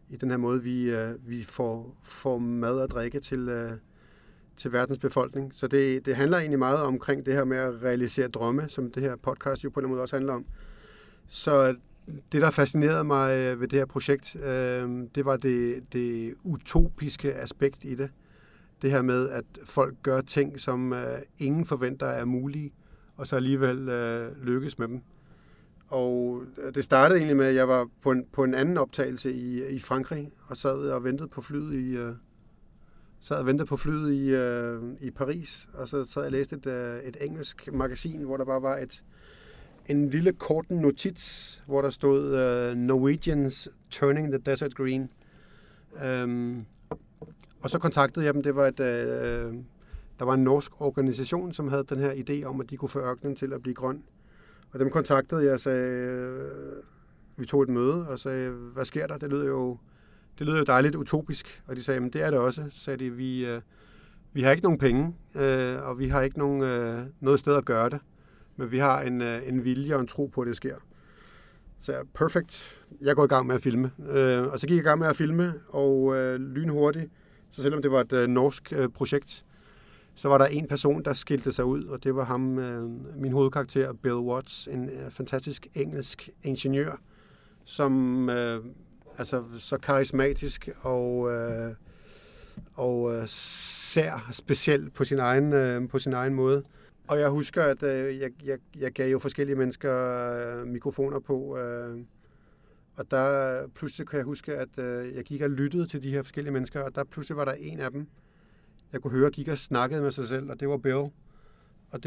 i 0.08 0.16
den 0.16 0.30
her 0.30 0.37
måde, 0.37 0.62
vi, 0.62 0.90
øh, 0.90 1.28
vi 1.28 1.42
får, 1.42 1.96
får 2.02 2.38
mad 2.38 2.80
og 2.80 2.90
drikke 2.90 3.20
til, 3.20 3.49
øh, 3.49 3.73
til 4.56 4.73
verdens 4.73 4.99
befolkning. 4.99 5.54
Så 5.54 5.66
det, 5.66 6.06
det 6.06 6.16
handler 6.16 6.38
egentlig 6.38 6.58
meget 6.58 6.82
omkring 6.82 7.26
det 7.26 7.34
her 7.34 7.44
med 7.44 7.56
at 7.56 7.82
realisere 7.82 8.28
drømme, 8.28 8.68
som 8.68 8.90
det 8.90 9.02
her 9.02 9.16
podcast 9.16 9.64
jo 9.64 9.70
på 9.70 9.80
en 9.80 9.88
måde 9.88 10.02
også 10.02 10.16
handler 10.16 10.32
om. 10.32 10.46
Så 11.28 11.76
det, 12.32 12.42
der 12.42 12.50
fascinerede 12.50 13.04
mig 13.04 13.37
øh, 13.37 13.61
ved 13.61 13.68
det 13.68 13.78
her 13.78 13.87
projekt, 13.87 14.37
øh, 14.37 14.90
det 15.14 15.25
var 15.25 15.37
det, 15.37 15.92
det 15.92 16.34
utopiske 16.42 17.34
aspekt 17.34 17.84
i 17.84 17.94
det. 17.94 18.11
Det 18.85 18.93
her 18.93 19.03
med, 19.03 19.31
at 19.31 19.45
folk 19.64 19.95
gør 20.03 20.21
ting, 20.21 20.61
som 20.61 20.93
øh, 20.93 21.19
ingen 21.38 21.64
forventer 21.64 22.07
er 22.07 22.25
mulige, 22.25 22.73
og 23.17 23.26
så 23.26 23.37
alligevel 23.37 23.88
øh, 23.88 24.43
lykkes 24.43 24.79
med 24.79 24.88
dem. 24.88 25.00
Og 25.88 26.43
øh, 26.59 26.75
det 26.75 26.85
startede 26.85 27.19
egentlig 27.19 27.37
med, 27.37 27.47
at 27.47 27.55
jeg 27.55 27.69
var 27.69 27.88
på 28.03 28.11
en, 28.11 28.25
på 28.33 28.45
en 28.45 28.55
anden 28.55 28.79
optagelse 28.79 29.33
i, 29.33 29.67
i 29.69 29.79
Frankrig, 29.79 30.33
og 30.49 30.57
sad 30.57 30.76
og 30.76 31.05
ventede 31.05 31.29
på 31.29 31.41
flyet 31.41 31.75
i, 31.75 31.97
øh, 31.97 32.14
sad 33.21 33.37
og 33.37 33.47
ventede 33.47 33.67
på 33.67 33.76
flyet 33.76 34.12
i, 34.12 34.29
øh, 34.29 34.83
i 35.00 35.11
Paris, 35.11 35.69
og 35.75 35.88
så 35.88 36.05
sad 36.05 36.23
jeg 36.23 36.26
og 36.26 36.33
læste 36.33 36.57
et, 36.57 36.67
øh, 36.67 37.03
et 37.03 37.17
engelsk 37.21 37.73
magasin, 37.73 38.23
hvor 38.23 38.37
der 38.37 38.45
bare 38.45 38.62
var 38.62 38.76
et, 38.76 39.05
en 39.87 40.09
lille 40.09 40.33
kort 40.33 40.71
notits, 40.71 41.62
hvor 41.67 41.83
der 41.83 41.91
stod 41.91 42.25
uh, 42.26 42.79
Norwegians 42.79 43.69
Turning 43.91 44.29
the 44.29 44.38
Desert 44.38 44.75
Green. 44.75 45.11
Um, 46.05 46.67
og 47.64 47.71
så 47.71 47.78
kontaktede 47.78 48.26
jeg 48.26 48.35
dem. 48.35 48.42
Det 48.42 48.56
var 48.56 48.66
et, 48.66 48.80
øh, 48.80 49.54
der 50.18 50.25
var 50.25 50.35
en 50.35 50.44
norsk 50.44 50.80
organisation, 50.80 51.52
som 51.52 51.68
havde 51.68 51.85
den 51.88 51.99
her 51.99 52.12
idé 52.12 52.44
om, 52.44 52.61
at 52.61 52.71
de 52.71 52.76
kunne 52.76 52.88
få 52.88 52.99
ørkenen 52.99 53.37
til 53.37 53.52
at 53.52 53.62
blive 53.62 53.75
grøn. 53.75 54.02
Og 54.73 54.78
dem 54.80 54.90
kontaktede 54.90 55.44
jeg 55.44 55.52
og 55.52 55.61
sagde, 55.61 55.88
øh, 55.88 56.83
vi 57.37 57.44
tog 57.44 57.62
et 57.62 57.68
møde 57.68 58.09
og 58.09 58.18
sagde, 58.18 58.50
hvad 58.50 58.85
sker 58.85 59.06
der? 59.06 59.18
Det 59.18 59.30
lyder 59.30 59.44
jo, 59.44 59.78
det 60.38 60.47
lyder 60.47 60.59
jo 60.59 60.64
dejligt 60.64 60.94
utopisk. 60.94 61.62
Og 61.66 61.76
de 61.76 61.83
sagde, 61.83 62.00
men 62.00 62.11
det 62.11 62.23
er 62.23 62.30
det 62.30 62.38
også. 62.38 62.64
Så 62.71 62.80
sagde 62.80 63.04
de, 63.04 63.11
vi, 63.11 63.47
øh, 63.47 63.61
vi 64.33 64.42
har 64.42 64.50
ikke 64.50 64.62
nogen 64.62 64.78
penge, 64.78 65.14
øh, 65.35 65.88
og 65.88 65.99
vi 65.99 66.09
har 66.09 66.23
ikke 66.23 66.38
nogen, 66.38 66.62
øh, 66.62 67.06
noget 67.21 67.40
sted 67.40 67.56
at 67.56 67.64
gøre 67.64 67.90
det 67.90 68.00
men 68.56 68.71
vi 68.71 68.78
har 68.78 69.00
en, 69.00 69.23
øh, 69.23 69.49
en 69.49 69.64
vilje 69.64 69.94
og 69.94 70.00
en 70.00 70.06
tro 70.06 70.26
på, 70.26 70.40
at 70.40 70.47
det 70.47 70.56
sker. 70.56 70.76
Så 71.80 71.92
jeg, 71.92 72.02
perfekt. 72.14 72.80
Jeg 73.00 73.16
går 73.16 73.25
i 73.25 73.26
gang 73.26 73.47
med 73.47 73.54
at 73.54 73.61
filme. 73.61 73.90
Øh, 74.11 74.42
og 74.42 74.61
så 74.61 74.66
gik 74.66 74.76
jeg 74.76 74.85
i 74.85 74.88
gang 74.88 74.99
med 74.99 75.09
at 75.09 75.16
filme, 75.16 75.54
og 75.68 76.16
øh, 76.16 76.40
lynhurtigt, 76.40 77.11
så 77.54 77.62
selvom 77.62 77.82
det 77.82 77.90
var 77.90 78.00
et 78.00 78.12
øh, 78.12 78.28
norsk 78.28 78.73
øh, 78.73 78.88
projekt, 78.88 79.44
så 80.14 80.28
var 80.28 80.38
der 80.38 80.46
en 80.46 80.68
person, 80.68 81.04
der 81.04 81.12
skilte 81.12 81.52
sig 81.52 81.64
ud, 81.64 81.84
og 81.84 82.04
det 82.04 82.16
var 82.16 82.25
ham, 82.25 82.58
øh, 82.58 82.90
min 83.16 83.32
hovedkarakter, 83.32 83.92
Bill 83.92 84.14
Watts, 84.14 84.68
en 84.73 84.88
øh, 84.88 85.11
fantastisk 85.11 85.66
engelsk 85.75 86.28
ingeniør, 86.42 87.00
som 87.64 88.28
øh, 88.28 88.64
altså 89.18 89.42
så 89.58 89.78
karismatisk 89.78 90.68
og 90.80 91.32
øh, 91.32 91.75
og 92.75 93.14
øh, 93.14 93.23
sær 93.26 94.28
specielt 94.32 94.94
på 94.94 95.04
sin 95.04 95.18
egen 95.18 95.52
øh, 95.52 95.88
på 95.88 95.99
sin 95.99 96.12
egen 96.12 96.34
måde. 96.34 96.62
Og 97.08 97.20
jeg 97.20 97.28
husker, 97.28 97.62
at 97.62 97.82
øh, 97.82 98.18
jeg, 98.18 98.30
jeg, 98.44 98.58
jeg 98.78 98.92
gav 98.92 99.11
jo 99.11 99.18
forskellige 99.18 99.56
mennesker 99.56 99.92
øh, 100.61 100.66
mikrofoner 100.66 101.18
på, 101.18 101.58
øh, 101.58 101.99
og 102.96 103.10
der 103.10 103.66
pludselig 103.66 104.08
kan 104.08 104.16
jeg 104.16 104.24
huske, 104.24 104.56
at 104.56 104.78
øh, 104.78 105.14
jeg 105.14 105.24
gik 105.24 105.40
og 105.40 105.50
lyttede 105.50 105.86
til 105.86 106.02
de 106.02 106.10
her 106.10 106.22
forskellige 106.22 106.52
mennesker, 106.52 106.80
og 106.80 106.94
der 106.94 107.04
pludselig 107.04 107.36
var 107.36 107.44
der 107.44 107.52
en 107.52 107.80
af 107.80 107.90
dem, 107.90 108.06
jeg 108.92 109.00
kunne 109.02 109.10
høre, 109.10 109.30
gik 109.30 109.48
og 109.48 109.58
snakkede 109.58 110.02
med 110.02 110.10
sig 110.10 110.28
selv, 110.28 110.50
og 110.50 110.60
det 110.60 110.68
var 110.68 110.76
Bill. 110.76 111.06
Og 111.90 112.02
det, 112.02 112.04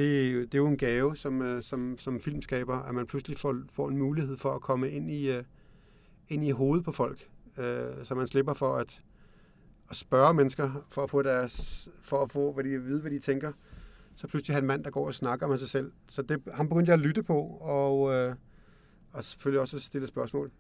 det 0.52 0.54
er 0.54 0.58
jo 0.58 0.68
en 0.68 0.78
gave 0.78 1.16
som, 1.16 1.42
øh, 1.42 1.64
som, 1.64 1.98
som 1.98 2.20
filmskaber, 2.20 2.78
at 2.78 2.96
man 2.96 3.08
pludselig 3.08 3.38
får, 3.38 3.56
får 3.70 3.90
en 3.90 3.98
mulighed 3.98 4.38
for 4.38 4.50
at 4.50 4.62
komme 4.62 4.92
ind 4.92 5.12
i, 5.12 5.32
øh, 5.32 5.44
ind 6.28 6.46
i 6.46 6.52
hovedet 6.52 6.86
på 6.86 6.92
folk, 6.92 7.30
øh, 7.58 8.06
så 8.06 8.16
man 8.16 8.28
slipper 8.28 8.54
for 8.54 8.76
at, 8.76 9.02
at 9.90 9.96
spørge 9.96 10.34
mennesker, 10.34 10.86
for 10.90 11.04
at 11.04 11.10
få 11.10 11.22
deres, 11.22 11.90
for 12.02 12.24
at 12.24 12.32
få, 12.32 12.54
hvad 12.54 12.64
de 12.64 12.82
vide, 12.82 13.02
hvad 13.02 13.12
de 13.12 13.20
tænker 13.20 13.52
så 14.18 14.28
pludselig 14.28 14.56
har 14.56 14.62
en 14.62 14.68
mand, 14.68 14.84
der 14.84 14.90
går 14.90 15.08
og 15.08 15.16
snakker 15.16 15.48
med 15.48 15.58
sig 15.58 15.68
selv. 15.68 15.92
Så 16.10 16.22
det, 16.22 16.42
ham 16.54 16.70
begyndte 16.70 16.90
jeg 16.90 16.94
at 16.94 17.06
lytte 17.06 17.24
på, 17.24 17.40
og, 17.62 18.14
øh, 18.14 18.36
og 19.18 19.24
selvfølgelig 19.24 19.62
også 19.62 19.78
at 19.78 19.82
stille 19.82 20.08
spørgsmål. 20.08 20.52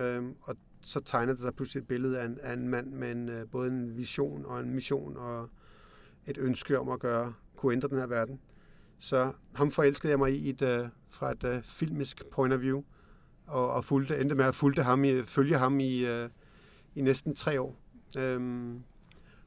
Øhm, 0.00 0.34
og 0.42 0.56
så 0.80 1.00
tegnede 1.00 1.36
der 1.36 1.42
sig 1.42 1.54
pludselig 1.54 1.80
et 1.80 1.88
billede 1.88 2.20
af 2.20 2.24
en, 2.24 2.38
af 2.42 2.52
en 2.52 2.68
mand 2.68 2.92
med 2.92 3.12
en, 3.12 3.28
øh, 3.28 3.48
både 3.50 3.68
en 3.68 3.96
vision 3.96 4.44
og 4.46 4.60
en 4.60 4.74
mission, 4.74 5.16
og 5.16 5.48
et 6.26 6.38
ønske 6.38 6.80
om 6.80 6.88
at 6.88 7.00
gøre, 7.00 7.34
kunne 7.56 7.72
ændre 7.72 7.88
den 7.88 7.98
her 7.98 8.06
verden. 8.06 8.40
Så 8.98 9.32
ham 9.54 9.70
forelskede 9.70 10.10
jeg 10.10 10.18
mig 10.18 10.32
i 10.32 10.48
et, 10.48 10.62
øh, 10.62 10.88
fra 11.08 11.32
et 11.32 11.44
øh, 11.44 11.62
filmisk 11.62 12.22
point 12.30 12.54
of 12.54 12.60
view, 12.60 12.82
og, 13.46 13.70
og 13.70 13.84
fulgte, 13.84 14.20
endte 14.20 14.34
med 14.34 14.44
at 14.44 14.54
fulgte 14.54 14.82
ham 14.82 15.04
i, 15.04 15.22
følge 15.22 15.58
ham 15.58 15.80
i, 15.80 16.04
øh, 16.04 16.28
i 16.94 17.00
næsten 17.00 17.34
tre 17.34 17.60
år. 17.60 17.76
Øhm, 18.18 18.82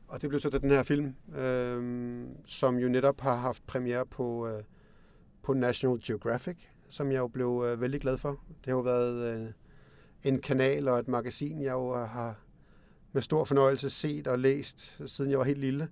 og 0.07 0.21
det 0.21 0.29
blev 0.29 0.39
så 0.39 0.49
den 0.49 0.69
her 0.69 0.83
film, 0.83 1.15
øh, 1.37 2.23
som 2.45 2.77
jo 2.77 2.89
netop 2.89 3.21
har 3.21 3.35
haft 3.35 3.67
premiere 3.67 4.05
på, 4.05 4.47
øh, 4.47 4.63
på 5.41 5.53
National 5.53 5.99
Geographic, 6.03 6.57
som 6.89 7.11
jeg 7.11 7.17
jo 7.17 7.27
blev 7.27 7.65
øh, 7.67 7.81
vældig 7.81 8.01
glad 8.01 8.17
for. 8.17 8.29
Det 8.47 8.65
har 8.65 8.71
jo 8.73 8.79
været 8.79 9.35
øh, 9.35 9.47
en 10.23 10.41
kanal 10.41 10.87
og 10.87 10.99
et 10.99 11.07
magasin, 11.07 11.61
jeg 11.61 11.71
jo 11.71 11.95
har 11.95 12.35
med 13.11 13.21
stor 13.21 13.43
fornøjelse 13.43 13.89
set 13.89 14.27
og 14.27 14.39
læst, 14.39 15.01
siden 15.05 15.31
jeg 15.31 15.39
var 15.39 15.45
helt 15.45 15.59
lille. 15.59 15.89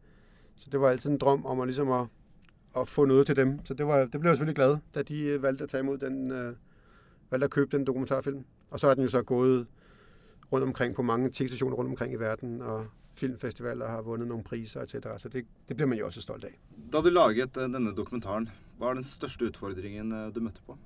Så 0.56 0.70
det 0.72 0.82
var 0.82 0.90
altid 0.90 1.10
en 1.10 1.18
drøm 1.18 1.46
om 1.46 1.60
at, 1.60 1.68
ligesom 1.68 1.92
at, 1.92 2.06
at 2.78 2.88
få 2.88 3.06
noget 3.06 3.26
til 3.26 3.36
dem. 3.36 3.66
Så 3.66 3.74
det, 3.74 3.88
var, 3.88 4.00
det 4.00 4.20
blev 4.20 4.24
jeg 4.24 4.38
selvfølgelig 4.38 4.56
glad, 4.56 4.78
da 4.96 5.02
de 5.02 5.24
øh, 5.24 5.44
valgte 5.44 5.64
at 5.64 5.70
tage 5.70 5.82
imod 5.82 5.98
den, 5.98 6.32
øh, 6.32 6.56
valgte 7.32 7.46
at 7.46 7.52
købe 7.52 7.78
den 7.78 7.88
dokumentarfilm. 7.88 8.46
Og 8.70 8.80
så 8.80 8.88
er 8.88 8.94
den 8.94 9.04
jo 9.04 9.10
så 9.10 9.22
gået 9.22 9.68
rundt 10.52 10.68
omkring 10.68 10.96
på 10.96 11.02
mange 11.02 11.30
tv-stationer 11.34 11.76
rundt 11.76 11.90
omkring 11.90 12.14
i 12.14 12.16
verden, 12.16 12.62
og 12.62 12.86
filmfestivaler 13.18 13.88
har 13.88 14.02
vundet 14.02 14.28
nogle 14.28 14.44
priser 14.44 14.82
etc. 14.82 14.94
Så 15.18 15.30
det, 15.30 15.46
det 15.70 15.78
bliver 15.78 15.88
man 15.88 15.98
jo 15.98 16.06
også 16.06 16.22
stolt 16.22 16.44
af. 16.44 16.60
Da 16.94 16.98
du 16.98 17.10
laget 17.10 17.58
øh, 17.58 17.64
denne 17.64 17.96
dokumentaren, 17.96 18.50
hvad 18.78 18.88
var 18.88 18.94
den 18.94 19.04
største 19.04 19.46
udfordringen 19.46 20.12
øh, 20.12 20.36
du 20.36 20.40
mødte 20.40 20.62
på? 20.66 20.78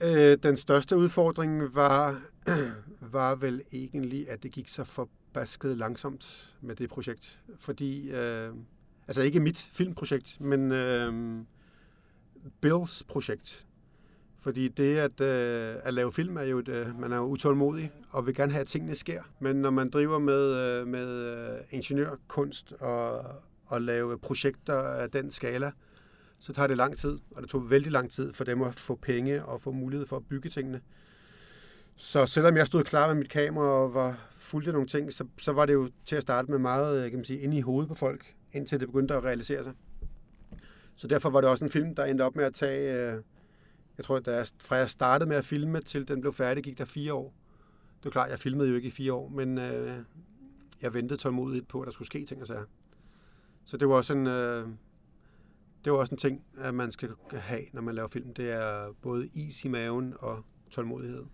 Øh, 0.00 0.38
den 0.42 0.56
største 0.56 0.96
udfordring 0.96 1.74
var, 1.74 2.22
var 3.16 3.34
vel 3.34 3.62
egentlig, 3.72 4.30
at 4.30 4.42
det 4.42 4.52
gik 4.52 4.68
så 4.68 4.84
forbasket 4.84 5.76
langsomt 5.76 6.54
med 6.60 6.76
det 6.76 6.90
projekt. 6.90 7.40
Fordi, 7.58 8.10
øh, 8.10 8.54
altså 9.08 9.22
ikke 9.22 9.40
mit 9.40 9.58
filmprojekt, 9.58 10.40
men 10.40 10.72
øh, 10.72 11.40
Bills 12.60 13.02
projekt. 13.02 13.66
Fordi 14.42 14.68
det 14.68 14.96
at, 14.96 15.20
øh, 15.20 15.76
at 15.82 15.94
lave 15.94 16.12
film 16.12 16.36
er 16.36 16.42
jo, 16.42 16.58
et, 16.58 16.68
øh, 16.68 17.00
man 17.00 17.12
er 17.12 17.16
jo 17.16 17.24
utålmodig 17.24 17.90
og 18.10 18.26
vil 18.26 18.34
gerne 18.34 18.52
have, 18.52 18.60
at 18.60 18.66
tingene 18.66 18.94
sker. 18.94 19.22
Men 19.40 19.56
når 19.56 19.70
man 19.70 19.90
driver 19.90 20.18
med, 20.18 20.54
øh, 20.54 20.86
med 20.86 21.08
øh, 21.08 21.60
ingeniørkunst 21.70 22.72
og, 22.72 23.24
og 23.66 23.82
lave 23.82 24.18
projekter 24.18 24.74
af 24.74 25.10
den 25.10 25.30
skala, 25.30 25.70
så 26.40 26.52
tager 26.52 26.66
det 26.66 26.76
lang 26.76 26.96
tid, 26.96 27.18
og 27.30 27.42
det 27.42 27.50
tog 27.50 27.70
vældig 27.70 27.92
lang 27.92 28.10
tid 28.10 28.32
for 28.32 28.44
dem 28.44 28.62
at 28.62 28.74
få 28.74 28.94
penge 28.94 29.44
og 29.44 29.60
få 29.60 29.72
mulighed 29.72 30.06
for 30.06 30.16
at 30.16 30.22
bygge 30.28 30.50
tingene. 30.50 30.80
Så 31.96 32.26
selvom 32.26 32.56
jeg 32.56 32.66
stod 32.66 32.82
klar 32.82 33.06
med 33.06 33.14
mit 33.14 33.30
kamera 33.30 33.66
og 33.66 33.94
var 33.94 34.28
fuldt 34.34 34.68
af 34.68 34.72
nogle 34.72 34.88
ting, 34.88 35.12
så, 35.12 35.24
så 35.38 35.52
var 35.52 35.66
det 35.66 35.72
jo 35.72 35.88
til 36.04 36.16
at 36.16 36.22
starte 36.22 36.50
med 36.50 36.58
meget 36.58 37.04
øh, 37.04 37.10
kan 37.10 37.18
man 37.18 37.24
sige, 37.24 37.40
inde 37.40 37.56
i 37.56 37.60
hovedet 37.60 37.88
på 37.88 37.94
folk, 37.94 38.34
indtil 38.52 38.80
det 38.80 38.88
begyndte 38.88 39.14
at 39.14 39.24
realisere 39.24 39.64
sig. 39.64 39.72
Så 40.96 41.06
derfor 41.06 41.30
var 41.30 41.40
det 41.40 41.50
også 41.50 41.64
en 41.64 41.70
film, 41.70 41.94
der 41.94 42.04
endte 42.04 42.22
op 42.22 42.36
med 42.36 42.44
at 42.44 42.54
tage... 42.54 43.12
Øh, 43.12 43.22
jeg 43.96 44.04
tror, 44.04 44.16
at 44.26 44.52
fra 44.60 44.76
jeg 44.76 44.90
startede 44.90 45.28
med 45.28 45.36
at 45.36 45.44
filme, 45.44 45.80
til 45.80 46.08
den 46.08 46.20
blev 46.20 46.32
færdig, 46.32 46.64
gik 46.64 46.78
der 46.78 46.84
fire 46.84 47.14
år. 47.14 47.34
Det 48.00 48.06
er 48.06 48.10
klart, 48.10 48.30
jeg 48.30 48.38
filmede 48.38 48.68
jo 48.68 48.74
ikke 48.74 48.88
i 48.88 48.90
fire 48.90 49.12
år, 49.12 49.28
men 49.28 49.58
øh, 49.58 49.98
jeg 50.82 50.94
ventede 50.94 51.20
tålmodigt 51.20 51.68
på, 51.68 51.80
at 51.80 51.86
der 51.86 51.92
skulle 51.92 52.06
ske 52.06 52.24
ting 52.26 52.40
og 52.40 52.46
sager. 52.46 52.64
Så 53.64 53.76
det 53.76 53.88
var 53.88 53.94
også 53.94 54.12
en, 54.12 54.26
øh, 54.26 54.68
det 55.84 55.92
var 55.92 55.98
også 55.98 56.14
en 56.14 56.18
ting, 56.18 56.44
at 56.58 56.74
man 56.74 56.92
skal 56.92 57.10
have, 57.32 57.62
når 57.72 57.82
man 57.82 57.94
laver 57.94 58.08
film. 58.08 58.34
Det 58.34 58.50
er 58.50 58.92
både 59.02 59.26
is 59.34 59.64
i 59.64 59.68
maven 59.68 60.14
og 60.18 60.44
tålmodighed. 60.70 61.24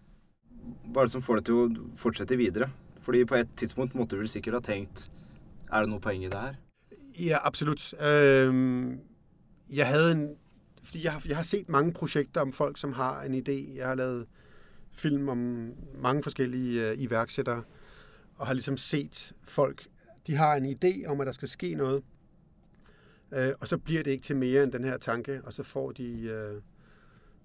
Hvad 0.85 1.03
er 1.03 1.05
det, 1.05 1.13
som 1.13 1.23
får 1.23 1.35
dig 1.37 1.45
til 1.45 1.53
at 1.53 1.99
fortsætte 1.99 2.37
videre? 2.37 2.71
Fordi 3.01 3.25
på 3.25 3.35
et 3.35 3.49
tidspunkt 3.57 3.95
måtte 3.95 4.17
du 4.17 4.21
vel 4.21 4.29
sikkert 4.29 4.53
have 4.53 4.61
tænkt, 4.61 5.11
er 5.73 5.79
der 5.79 5.87
noget 5.87 6.03
poeng 6.03 6.25
i 6.25 6.27
det 6.27 6.41
her? 6.41 6.55
Ja, 7.19 7.39
absolut. 7.43 7.95
Øh, 8.03 8.89
jeg 9.71 9.87
havde 9.87 10.13
en 10.13 10.37
fordi 10.89 11.05
jeg 11.05 11.13
har, 11.13 11.23
jeg 11.29 11.37
har 11.37 11.43
set 11.43 11.69
mange 11.69 11.93
projekter 11.93 12.41
om 12.41 12.53
folk, 12.53 12.79
som 12.79 12.93
har 12.93 13.23
en 13.23 13.35
idé. 13.35 13.77
Jeg 13.77 13.87
har 13.87 13.95
lavet 13.95 14.27
film 14.93 15.29
om 15.29 15.73
mange 15.95 16.23
forskellige 16.23 16.89
øh, 16.89 16.99
iværksættere, 16.99 17.63
og 18.37 18.47
har 18.47 18.55
ligesom 18.55 18.77
set 18.77 19.33
folk, 19.43 19.87
de 20.27 20.35
har 20.35 20.55
en 20.55 20.77
idé 20.77 21.07
om, 21.07 21.21
at 21.21 21.27
der 21.27 21.33
skal 21.33 21.49
ske 21.49 21.75
noget, 21.75 22.03
øh, 23.33 23.53
og 23.61 23.69
så 23.69 23.79
bliver 23.79 24.03
det 24.03 24.11
ikke 24.11 24.25
til 24.25 24.37
mere 24.37 24.63
end 24.63 24.73
den 24.73 24.85
her 24.85 24.99
tanke, 24.99 25.41
og 25.45 25.53
så 25.53 25.63
får 25.63 25.93
de, 25.93 26.21
øh, 26.23 26.63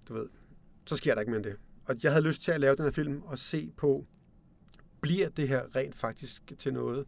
du 0.08 0.14
ved, 0.14 0.28
så 0.86 0.96
sker 0.96 1.14
der 1.14 1.20
ikke 1.20 1.30
mere 1.30 1.38
end 1.38 1.44
det. 1.44 1.56
og 1.84 1.96
jeg 2.02 2.12
havde 2.12 2.24
lyst 2.24 2.42
til 2.42 2.52
at 2.52 2.60
lave 2.60 2.76
den 2.76 2.84
her 2.84 2.92
film 2.92 3.22
og 3.22 3.38
se 3.38 3.72
på, 3.76 4.06
bliver 5.00 5.28
det 5.28 5.48
her 5.48 5.76
rent 5.76 5.94
faktisk 5.94 6.52
til 6.58 6.72
noget? 6.72 7.06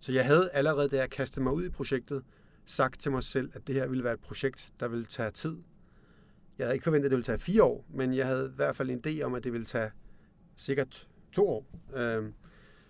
Så 0.00 0.12
jeg 0.12 0.26
havde 0.26 0.50
allerede, 0.52 0.88
da 0.88 0.96
jeg 0.96 1.10
kastede 1.10 1.42
mig 1.42 1.52
ud 1.52 1.64
i 1.64 1.68
projektet, 1.68 2.22
sagt 2.66 3.00
til 3.00 3.10
mig 3.10 3.22
selv, 3.22 3.50
at 3.54 3.66
det 3.66 3.74
her 3.74 3.86
ville 3.86 4.04
være 4.04 4.12
et 4.12 4.20
projekt, 4.20 4.68
der 4.80 4.88
ville 4.88 5.04
tage 5.04 5.30
tid. 5.30 5.56
Jeg 6.58 6.66
havde 6.66 6.74
ikke 6.74 6.84
forventet, 6.84 7.06
at 7.06 7.10
det 7.10 7.16
ville 7.16 7.24
tage 7.24 7.38
fire 7.38 7.62
år, 7.62 7.84
men 7.88 8.14
jeg 8.14 8.26
havde 8.26 8.50
i 8.52 8.56
hvert 8.56 8.76
fald 8.76 8.90
en 8.90 9.02
idé 9.06 9.22
om, 9.22 9.34
at 9.34 9.44
det 9.44 9.52
ville 9.52 9.64
tage 9.66 9.90
sikkert 10.56 11.08
to 11.32 11.48
år. 11.48 11.66
Øhm, 11.96 12.34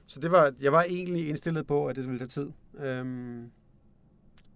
så 0.06 0.20
det 0.20 0.30
var, 0.30 0.54
jeg 0.60 0.72
var 0.72 0.82
egentlig 0.82 1.28
indstillet 1.28 1.66
på, 1.66 1.86
at 1.86 1.96
det 1.96 2.04
ville 2.04 2.18
tage 2.18 2.28
tid. 2.28 2.50
Øhm, 2.78 3.50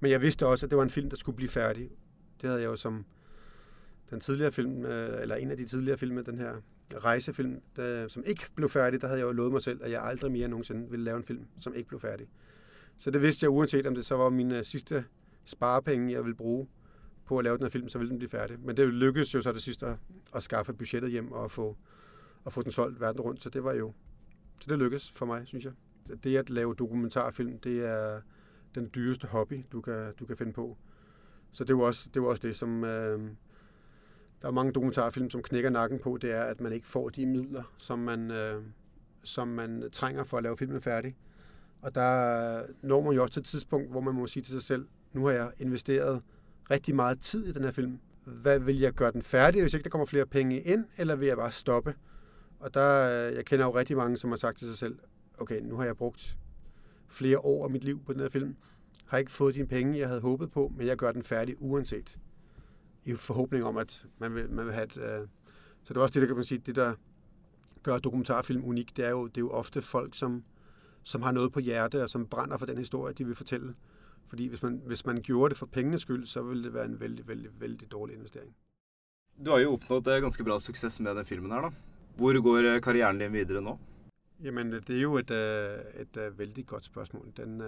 men 0.00 0.10
jeg 0.10 0.20
vidste 0.20 0.46
også, 0.46 0.66
at 0.66 0.70
det 0.70 0.76
var 0.76 0.82
en 0.84 0.90
film, 0.90 1.10
der 1.10 1.16
skulle 1.16 1.36
blive 1.36 1.48
færdig. 1.48 1.90
Det 2.40 2.48
havde 2.48 2.60
jeg 2.62 2.66
jo 2.66 2.76
som 2.76 3.04
den 4.10 4.20
tidligere 4.20 4.52
film, 4.52 4.84
øh, 4.84 5.22
eller 5.22 5.34
en 5.34 5.50
af 5.50 5.56
de 5.56 5.64
tidligere 5.64 5.98
film, 5.98 6.24
den 6.24 6.38
her 6.38 6.54
rejsefilm, 6.94 7.60
der, 7.76 8.08
som 8.08 8.22
ikke 8.26 8.44
blev 8.54 8.68
færdig, 8.68 9.00
der 9.00 9.06
havde 9.06 9.20
jeg 9.20 9.26
jo 9.26 9.32
lovet 9.32 9.52
mig 9.52 9.62
selv, 9.62 9.80
at 9.82 9.90
jeg 9.90 10.02
aldrig 10.02 10.32
mere 10.32 10.48
nogensinde 10.48 10.90
ville 10.90 11.04
lave 11.04 11.16
en 11.16 11.24
film, 11.24 11.46
som 11.60 11.74
ikke 11.74 11.88
blev 11.88 12.00
færdig. 12.00 12.28
Så 12.98 13.10
det 13.10 13.22
vidste 13.22 13.44
jeg, 13.44 13.50
uanset 13.50 13.86
om 13.86 13.94
det 13.94 14.06
så 14.06 14.16
var 14.16 14.30
mine 14.30 14.58
øh, 14.58 14.64
sidste 14.64 15.04
sparepenge, 15.44 16.12
jeg 16.12 16.22
ville 16.22 16.36
bruge 16.36 16.68
på 17.24 17.38
at 17.38 17.44
lave 17.44 17.56
den 17.56 17.64
her 17.64 17.70
film, 17.70 17.88
så 17.88 17.98
ville 17.98 18.10
den 18.10 18.18
blive 18.18 18.30
færdig. 18.30 18.60
Men 18.60 18.76
det 18.76 18.88
lykkedes 18.88 19.34
jo 19.34 19.40
så 19.40 19.52
det 19.52 19.62
sidste 19.62 19.86
at, 19.86 19.96
at 20.34 20.42
skaffe 20.42 20.72
budgettet 20.72 21.10
hjem 21.10 21.32
og 21.32 21.50
få, 21.50 21.76
at 22.46 22.52
få 22.52 22.62
den 22.62 22.72
solgt 22.72 23.00
verden 23.00 23.20
rundt, 23.20 23.42
så 23.42 23.50
det 23.50 23.64
var 23.64 23.72
jo, 23.72 23.92
så 24.60 24.70
det 24.70 24.78
lykkedes 24.78 25.10
for 25.10 25.26
mig, 25.26 25.42
synes 25.44 25.64
jeg. 25.64 25.72
Det 26.24 26.36
at 26.36 26.50
lave 26.50 26.74
dokumentarfilm, 26.74 27.58
det 27.58 27.84
er 27.84 28.20
den 28.74 28.90
dyreste 28.94 29.26
hobby, 29.26 29.64
du 29.72 29.80
kan, 29.80 30.12
du 30.18 30.26
kan 30.26 30.36
finde 30.36 30.52
på. 30.52 30.76
Så 31.52 31.64
det 31.64 31.76
var 31.76 31.82
også 31.82 32.10
det, 32.14 32.22
var 32.22 32.28
også 32.28 32.48
det 32.48 32.56
som... 32.56 32.84
Øh, 32.84 33.20
der 34.42 34.48
er 34.48 34.52
mange 34.52 34.72
dokumentarfilm, 34.72 35.30
som 35.30 35.42
knækker 35.42 35.70
nakken 35.70 35.98
på, 35.98 36.18
det 36.22 36.32
er, 36.32 36.42
at 36.42 36.60
man 36.60 36.72
ikke 36.72 36.86
får 36.86 37.08
de 37.08 37.26
midler, 37.26 37.62
som 37.78 37.98
man, 37.98 38.30
øh, 38.30 38.62
som 39.22 39.48
man 39.48 39.90
trænger 39.92 40.24
for 40.24 40.36
at 40.36 40.42
lave 40.42 40.56
filmen 40.56 40.80
færdig. 40.80 41.16
Og 41.84 41.94
der 41.94 42.62
når 42.82 43.02
man 43.02 43.12
jo 43.12 43.22
også 43.22 43.32
til 43.32 43.40
et 43.40 43.46
tidspunkt, 43.46 43.90
hvor 43.90 44.00
man 44.00 44.14
må 44.14 44.26
sige 44.26 44.42
til 44.42 44.52
sig 44.52 44.62
selv, 44.62 44.86
nu 45.12 45.26
har 45.26 45.32
jeg 45.32 45.52
investeret 45.58 46.22
rigtig 46.70 46.94
meget 46.94 47.20
tid 47.20 47.46
i 47.46 47.52
den 47.52 47.64
her 47.64 47.70
film. 47.70 47.98
Hvad 48.24 48.58
vil 48.58 48.78
jeg 48.78 48.92
gøre 48.92 49.12
den 49.12 49.22
færdig, 49.22 49.62
hvis 49.62 49.74
ikke 49.74 49.84
der 49.84 49.90
kommer 49.90 50.06
flere 50.06 50.26
penge 50.26 50.60
ind, 50.60 50.84
eller 50.96 51.16
vil 51.16 51.28
jeg 51.28 51.36
bare 51.36 51.50
stoppe? 51.50 51.94
Og 52.60 52.74
der, 52.74 53.04
jeg 53.08 53.44
kender 53.44 53.64
jo 53.64 53.76
rigtig 53.76 53.96
mange, 53.96 54.16
som 54.16 54.30
har 54.30 54.36
sagt 54.36 54.58
til 54.58 54.66
sig 54.66 54.76
selv, 54.78 54.98
okay, 55.38 55.60
nu 55.60 55.76
har 55.76 55.84
jeg 55.84 55.96
brugt 55.96 56.36
flere 57.08 57.38
år 57.38 57.64
af 57.64 57.70
mit 57.70 57.84
liv 57.84 58.04
på 58.04 58.12
den 58.12 58.20
her 58.20 58.28
film. 58.28 58.56
Har 59.06 59.18
ikke 59.18 59.32
fået 59.32 59.54
de 59.54 59.66
penge, 59.66 59.98
jeg 59.98 60.08
havde 60.08 60.20
håbet 60.20 60.50
på, 60.50 60.72
men 60.76 60.86
jeg 60.86 60.96
gør 60.96 61.12
den 61.12 61.22
færdig 61.22 61.54
uanset. 61.58 62.18
I 63.04 63.14
forhåbning 63.14 63.64
om, 63.64 63.76
at 63.76 64.06
man 64.18 64.34
vil, 64.34 64.50
man 64.50 64.66
vil 64.66 64.74
have 64.74 64.84
et... 64.84 64.96
Øh... 64.96 65.26
Så 65.82 65.94
det 65.94 65.96
er 65.96 66.00
også 66.00 66.14
det, 66.14 66.20
der 66.20 66.26
kan 66.26 66.36
man 66.36 66.44
sige, 66.44 66.62
det 66.66 66.76
der 66.76 66.94
gør 67.82 67.98
dokumentarfilm 67.98 68.64
unik, 68.64 68.96
det 68.96 69.04
er 69.04 69.10
jo, 69.10 69.26
det 69.26 69.36
er 69.36 69.40
jo 69.40 69.50
ofte 69.50 69.82
folk, 69.82 70.14
som, 70.14 70.44
som 71.04 71.22
har 71.22 71.32
noget 71.32 71.52
på 71.52 71.60
hjerte, 71.60 72.02
og 72.02 72.08
som 72.08 72.26
brænder 72.26 72.58
for 72.58 72.66
den 72.66 72.78
historie, 72.78 73.14
de 73.14 73.24
vil 73.24 73.34
fortælle. 73.34 73.74
Fordi 74.26 74.46
hvis 74.46 74.62
man, 74.62 74.82
hvis 74.86 75.06
man 75.06 75.22
gjorde 75.22 75.50
det 75.50 75.58
for 75.58 75.66
pengenes 75.66 76.00
skyld, 76.00 76.26
så 76.26 76.42
ville 76.42 76.64
det 76.64 76.74
være 76.74 76.84
en 76.84 77.00
vældig, 77.00 77.28
vældig, 77.28 77.50
vældig 77.60 77.92
dårlig 77.92 78.16
investering. 78.16 78.54
Du 79.44 79.50
har 79.50 79.58
jo 79.58 79.72
opnået 79.72 80.06
eh, 80.06 80.22
ganske 80.22 80.44
bra 80.44 80.58
succes 80.58 81.00
med 81.00 81.14
den 81.14 81.26
filmen 81.26 81.52
her, 81.52 81.60
da. 81.60 81.68
Hvor 82.16 82.42
går 82.42 82.74
eh, 82.74 82.82
karrieren 82.82 83.18
din 83.18 83.32
videre 83.32 83.62
nå? 83.62 83.78
Jamen, 84.42 84.72
det 84.72 84.90
er 84.90 85.00
jo 85.00 85.16
et, 85.16 85.30
øh, 85.30 85.78
et, 86.00 86.16
et 86.16 86.38
vældig 86.38 86.66
godt 86.66 86.84
spørgsmål. 86.84 87.32
Den, 87.36 87.62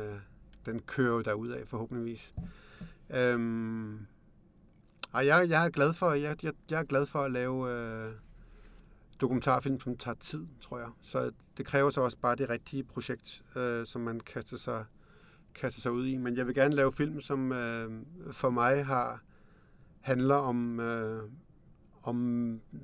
den 0.66 0.80
kører 0.82 1.14
jo 1.14 1.20
derud 1.20 1.48
af 1.48 1.68
forhåbentligvis. 1.68 2.34
Øhm, 3.10 4.06
og 5.12 5.26
jeg, 5.26 5.46
jeg 5.48 5.66
er 5.66 5.70
glad 5.70 5.94
for, 5.94 6.12
jeg, 6.12 6.44
jeg, 6.44 6.52
jeg 6.70 6.80
er 6.80 6.84
glad 6.84 7.06
for 7.06 7.18
at 7.18 7.32
lave 7.32 7.70
øh, 7.70 8.12
dokumentarfilm, 9.20 9.80
som 9.80 9.96
tager 9.96 10.14
tid, 10.14 10.46
tror 10.60 10.78
jeg. 10.78 10.88
Så 11.02 11.30
det 11.56 11.66
kræver 11.66 11.90
så 11.90 12.00
også 12.00 12.18
bare 12.18 12.36
det 12.36 12.50
rigtige 12.50 12.84
projekt, 12.84 13.42
øh, 13.56 13.86
som 13.86 14.00
man 14.00 14.20
kaster 14.20 14.56
sig, 14.56 14.84
kaster 15.54 15.80
sig 15.80 15.92
ud 15.92 16.06
i. 16.06 16.16
Men 16.16 16.36
jeg 16.36 16.46
vil 16.46 16.54
gerne 16.54 16.74
lave 16.74 16.92
film, 16.92 17.20
som 17.20 17.52
øh, 17.52 17.90
for 18.32 18.50
mig 18.50 18.86
har 18.86 19.22
handler 20.00 20.34
om, 20.34 20.80
øh, 20.80 21.22
om 22.02 22.16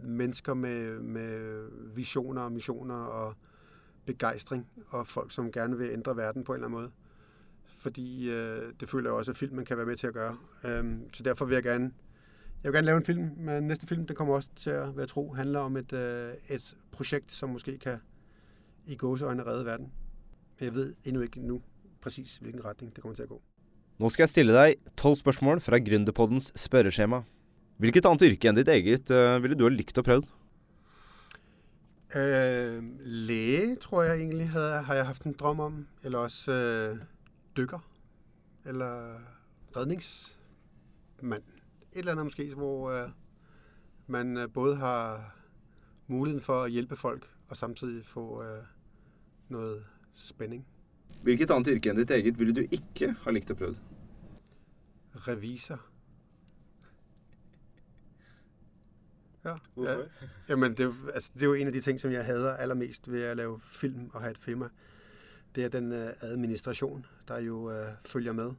mennesker 0.05 0.55
med, 0.55 1.01
med 1.01 1.65
visioner 1.95 2.43
og 2.43 2.53
missioner 2.53 2.95
og 2.95 3.35
begejstring, 4.07 4.69
og 4.89 5.07
folk, 5.07 5.33
som 5.33 5.53
gerne 5.53 5.79
vil 5.79 5.91
ændre 5.91 6.17
verden 6.17 6.45
på 6.45 6.53
en 6.53 6.57
eller 6.57 6.67
anden 6.67 6.81
måde. 6.81 6.91
Fordi 7.79 8.31
øh, 8.31 8.73
det 8.81 8.89
føler 8.89 9.11
jeg 9.11 9.15
også, 9.19 9.31
at 9.31 9.37
filmen 9.37 9.65
kan 9.65 9.77
være 9.77 9.87
med 9.87 9.97
til 9.97 10.07
at 10.07 10.15
gøre. 10.15 10.37
Øh, 10.65 10.97
så 11.13 11.23
derfor 11.23 11.45
vil 11.45 11.55
jeg 11.55 11.63
gerne, 11.63 11.93
jeg 12.63 12.73
vil 12.73 12.77
gerne 12.77 12.87
lave 12.87 12.97
en 12.97 13.05
film, 13.05 13.31
men 13.37 13.63
næste 13.63 13.87
film, 13.87 14.07
den 14.07 14.17
kommer 14.17 14.35
også 14.35 14.49
til 14.57 14.71
at 14.71 14.97
være 14.97 15.07
tro, 15.07 15.33
handler 15.33 15.61
om 15.61 15.77
et, 15.77 15.93
øh, 15.93 16.35
et 16.49 16.77
projekt, 16.91 17.33
som 17.33 17.49
måske 17.49 17.79
kan 17.79 17.99
i 18.87 18.97
gåseøjne 18.97 19.47
redde 19.47 19.65
verden. 19.65 19.93
Men 20.59 20.65
jeg 20.65 20.75
ved 20.75 20.95
endnu 21.05 21.23
ikke 21.23 21.41
nu 21.41 21.63
præcis, 22.01 22.37
hvilken 22.37 22.65
retning 22.65 22.95
det 22.95 23.03
kommer 23.03 23.17
til 23.17 23.23
at 23.23 23.29
gå. 23.29 23.43
Nu 23.99 24.09
skal 24.09 24.23
jeg 24.23 24.29
stille 24.29 24.53
dig 24.53 24.75
12 24.97 25.15
spørgsmål 25.15 25.61
fra 25.61 25.79
Gründerpoddens 25.79 26.53
spørreskema. 26.55 27.23
Hvilket 27.77 28.07
andet 28.07 28.23
yrke 28.33 28.49
end 28.49 28.57
dit 28.57 28.69
eget 28.69 29.11
uh, 29.11 29.43
ville 29.43 29.57
du 29.57 29.65
have 29.65 29.77
likt 29.77 29.99
at 29.99 30.05
prøve? 30.05 30.23
Øh, 32.15 32.83
læge, 33.01 33.77
tror 33.77 34.03
jeg 34.03 34.17
egentlig, 34.17 34.49
havde, 34.51 34.83
har 34.83 34.95
jeg 34.95 35.07
haft 35.07 35.23
en 35.23 35.33
drøm 35.33 35.61
om. 35.61 35.87
Eller 36.03 36.19
også 36.19 36.53
øh, 36.53 36.99
dykker. 37.57 37.79
Eller 38.65 39.15
redningsmand. 39.77 41.43
Et 41.93 41.99
eller 41.99 42.13
andet 42.13 42.27
måske, 42.27 42.55
hvor 42.55 42.91
øh, 42.91 43.09
man 44.07 44.37
øh, 44.37 44.53
både 44.53 44.77
har 44.77 45.35
muligheden 46.07 46.43
for 46.43 46.63
at 46.63 46.71
hjælpe 46.71 46.97
folk, 46.97 47.31
og 47.49 47.57
samtidig 47.57 48.07
få 48.07 48.43
øh, 48.43 48.63
noget 49.49 49.85
spænding. 50.15 50.67
Hvilket 51.23 51.51
andet 51.51 51.73
yrke 51.77 51.91
end 51.91 51.99
dit 51.99 52.11
eget 52.11 52.39
ville 52.39 52.55
du 52.55 52.61
ikke 52.61 53.15
have 53.23 53.35
likt 53.35 53.51
at 53.51 53.57
prøve? 53.57 53.77
Revisor. 55.15 55.81
Ja. 59.45 59.55
Hvorfor? 59.75 59.91
Ja. 59.91 60.29
Jamen, 60.49 60.77
det, 60.77 60.95
altså, 61.15 61.31
det 61.35 61.43
er 61.43 61.47
jo 61.47 61.55
en 61.55 61.67
af 61.67 61.73
de 61.73 61.81
ting, 61.81 62.01
som 62.01 62.13
jeg 62.13 62.25
hader 62.25 62.57
allermest 62.57 63.13
ved 63.13 63.23
at 63.23 63.37
lave 63.37 63.61
film 63.61 64.11
og 64.13 64.21
have 64.21 64.31
et 64.31 64.39
firma. 64.39 64.69
Det 65.55 65.65
er 65.65 65.69
den 65.69 65.93
uh, 65.93 66.09
administration, 66.21 67.07
der 67.29 67.39
jo 67.39 67.81
uh, 67.81 67.87
følger 68.05 68.33
med. 68.33 68.51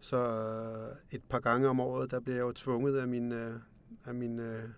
Så 0.00 0.16
øh, 0.16 0.96
et 1.10 1.24
par 1.24 1.40
gange 1.40 1.68
om 1.68 1.80
året, 1.80 2.10
der 2.10 2.20
bliver 2.20 2.36
jeg 2.36 2.42
jo 2.42 2.52
tvunget 2.52 2.96
af 2.96 3.08
min, 3.08 3.32
øh, 3.32 3.60
af 4.04 4.14
min, 4.14 4.38
øh, 4.38 4.68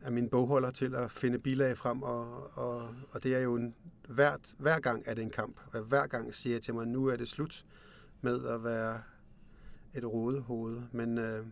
af 0.00 0.12
min 0.12 0.28
bogholder 0.28 0.70
til 0.70 0.94
at 0.94 1.10
finde 1.10 1.38
bilag 1.38 1.78
frem, 1.78 2.02
og, 2.02 2.50
og, 2.58 2.94
og 3.10 3.22
det 3.22 3.34
er 3.34 3.38
jo 3.38 3.56
en, 3.56 3.74
hvert, 4.08 4.54
hver 4.58 4.80
gang 4.80 5.02
er 5.06 5.14
det 5.14 5.22
en 5.22 5.30
kamp. 5.30 5.60
Og 5.72 5.80
hver 5.80 6.06
gang 6.06 6.34
siger 6.34 6.54
jeg 6.54 6.62
til 6.62 6.74
mig, 6.74 6.86
nu 6.86 7.06
er 7.06 7.16
det 7.16 7.28
slut 7.28 7.64
med 8.20 8.46
at 8.46 8.64
være 8.64 9.02
et 9.94 10.04
rådehoved. 10.04 10.82
Men 10.92 11.18
øh, 11.18 11.46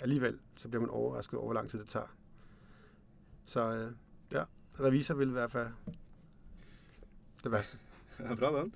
alligevel, 0.00 0.38
så 0.56 0.68
bliver 0.68 0.80
man 0.80 0.90
overrasket 0.90 1.38
over, 1.38 1.46
hvor 1.46 1.54
lang 1.54 1.68
tid 1.68 1.78
det 1.78 1.88
tager. 1.88 2.16
Så 3.44 3.72
øh, 3.72 3.92
ja, 4.32 4.44
revisor 4.80 5.14
vil 5.14 5.28
i 5.28 5.32
hvert 5.32 5.52
fald 5.52 5.68
det 7.44 7.52
værste. 7.52 7.78
Ja, 8.18 8.34
bra 8.40 8.60
den. 8.60 8.74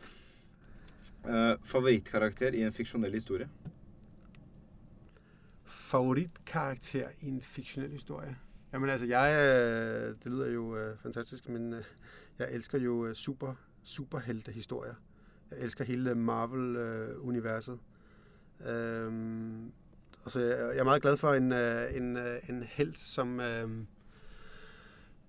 Uh, 1.24 1.32
favoritkarakter 1.64 2.48
i 2.52 2.62
en 2.62 2.72
fiktionel 2.72 3.12
historie? 3.12 3.48
Favoritkarakter 5.64 7.08
i 7.22 7.28
en 7.28 7.40
fiktionel 7.40 7.90
historie? 7.90 8.36
Jamen 8.72 8.88
altså, 8.88 9.06
jeg, 9.06 9.36
øh, 9.38 10.16
det 10.24 10.32
lyder 10.32 10.50
jo 10.50 10.76
øh, 10.76 10.98
fantastisk, 10.98 11.48
men 11.48 11.72
øh, 11.72 11.84
jeg 12.38 12.52
elsker 12.52 12.78
jo 12.78 13.06
øh, 13.06 13.14
super, 13.14 13.54
superheltehistorier. 13.82 14.94
Jeg 15.50 15.58
elsker 15.58 15.84
hele 15.84 16.10
øh, 16.10 16.16
Marvel-universet. 16.16 17.78
Øh, 18.66 19.06
øhm, 19.06 19.72
Altså, 20.24 20.40
jeg 20.40 20.78
er 20.78 20.84
meget 20.84 21.02
glad 21.02 21.16
for 21.16 21.32
en, 21.32 21.52
øh, 21.52 21.96
en, 21.96 22.16
en 22.48 22.62
held, 22.62 22.94
som, 22.94 23.40
øh, 23.40 23.70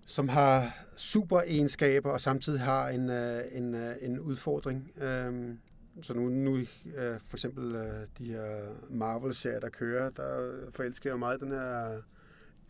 som 0.06 0.30
har 0.30 0.86
super 0.98 1.42
egenskaber 1.48 2.10
og 2.10 2.22
samtidig 2.22 2.60
har 2.60 2.90
en, 2.90 3.10
øh, 3.10 3.44
en, 3.52 3.76
øh, 3.76 3.96
en 4.02 4.20
udfordring. 4.20 4.92
Øhm, 5.02 5.60
så 6.02 6.14
nu, 6.14 6.30
nu 6.30 6.58
øh, 6.58 7.20
for 7.26 7.36
eksempel 7.36 7.74
de 8.18 8.26
her 8.26 8.46
Marvel-serier, 8.90 9.60
der 9.60 9.70
kører, 9.70 10.10
der 10.10 10.52
forelsker 10.70 11.10
jeg 11.10 11.20
meget 11.20 11.40
den 11.40 11.52
her 11.52 12.02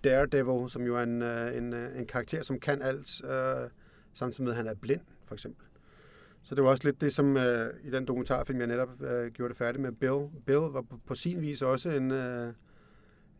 Daredevil, 0.04 0.69
som 0.69 0.82
jo 0.84 0.98
er 0.98 1.04
en, 1.04 1.22
en, 1.22 1.74
en 1.74 2.06
karakter, 2.06 2.41
som 2.41 2.60
kan 2.60 2.82
alt, 2.82 3.22
samtidig 4.13 4.43
med, 4.43 4.52
at 4.52 4.58
han 4.58 4.67
er 4.67 4.74
blind, 4.74 5.02
for 5.26 5.36
eksempel. 5.36 5.65
Så 6.43 6.56
det 6.56 6.63
var 6.63 6.69
også 6.69 6.84
lidt 6.84 7.02
det, 7.02 7.13
som 7.13 7.38
øh, 7.38 7.74
i 7.84 7.89
den 7.89 8.06
dokumentarfilm, 8.06 8.60
jeg 8.60 8.67
netop 8.67 9.02
øh, 9.02 9.32
gjorde 9.32 9.50
det 9.50 9.58
færdigt 9.58 9.82
med, 9.82 9.91
Bill. 9.91 10.30
Bill 10.46 10.60
var 10.60 10.82
på, 10.82 11.00
på 11.06 11.15
sin 11.15 11.41
vis 11.41 11.62
også 11.62 11.89
en, 11.89 12.12
øh, 12.12 12.54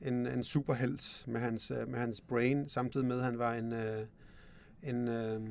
en, 0.02 0.26
en 0.26 0.44
superhelt 0.44 1.24
med 1.28 1.42
hans, 1.42 1.72
øh, 1.72 1.88
med 1.88 2.00
hans 2.00 2.22
brain, 2.22 2.70
samtidig 2.70 3.08
med, 3.08 3.18
at 3.18 3.24
han 3.24 3.40
var 3.40 3.54
en, 3.54 3.74
øh, 3.74 4.06
en, 4.84 5.08
øh, 5.08 5.42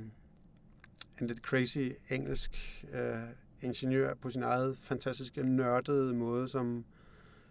en 1.20 1.26
lidt 1.26 1.38
crazy 1.38 1.90
engelsk 2.10 2.84
øh, 2.92 3.22
ingeniør 3.60 4.14
på 4.14 4.30
sin 4.30 4.42
eget 4.42 4.78
fantastiske 4.78 5.42
nørdede 5.42 6.14
måde, 6.14 6.48
som, 6.48 6.84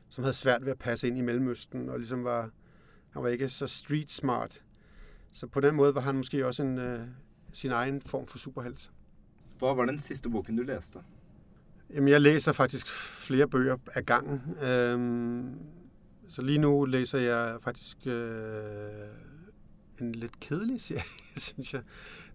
som 0.10 0.24
havde 0.24 0.34
svært 0.34 0.66
ved 0.66 0.72
at 0.72 0.80
passe 0.80 1.08
ind 1.08 1.18
i 1.18 1.22
Mellemøsten, 1.22 1.90
og 1.90 1.98
ligesom 1.98 2.24
var, 2.24 2.50
han 3.10 3.24
var 3.24 3.30
ikke 3.30 3.50
så 3.50 3.68
street 3.68 4.12
smart. 4.12 4.64
Så 5.32 5.48
på 5.48 5.60
den 5.60 5.76
måde 5.76 5.96
var 5.96 6.02
han 6.02 6.16
måske 6.16 6.46
også 6.46 6.64
en, 6.64 6.78
øh, 6.78 7.08
sin 7.54 7.72
egen 7.72 8.02
form 8.02 8.26
for 8.26 8.38
superhelt. 8.38 8.92
Hvad 9.60 9.76
var 9.76 9.86
den 9.86 10.00
sidste 10.00 10.30
boken, 10.30 10.58
du 10.58 10.64
læste? 10.64 11.00
Jamen, 11.94 12.10
jeg 12.10 12.22
læser 12.22 12.52
faktisk 12.52 12.88
flere 13.28 13.48
bøger 13.48 13.78
af 13.94 14.06
gangen. 14.06 14.42
Øhm, 14.64 15.60
så 16.32 16.42
lige 16.42 16.58
nu 16.58 16.86
læser 16.86 17.20
jeg 17.20 17.58
faktisk 17.62 17.98
øh, 18.06 19.08
en 20.02 20.12
lidt 20.12 20.40
kedelig 20.40 20.82
serie, 20.88 21.04
synes 21.38 21.74
jeg. 21.74 21.82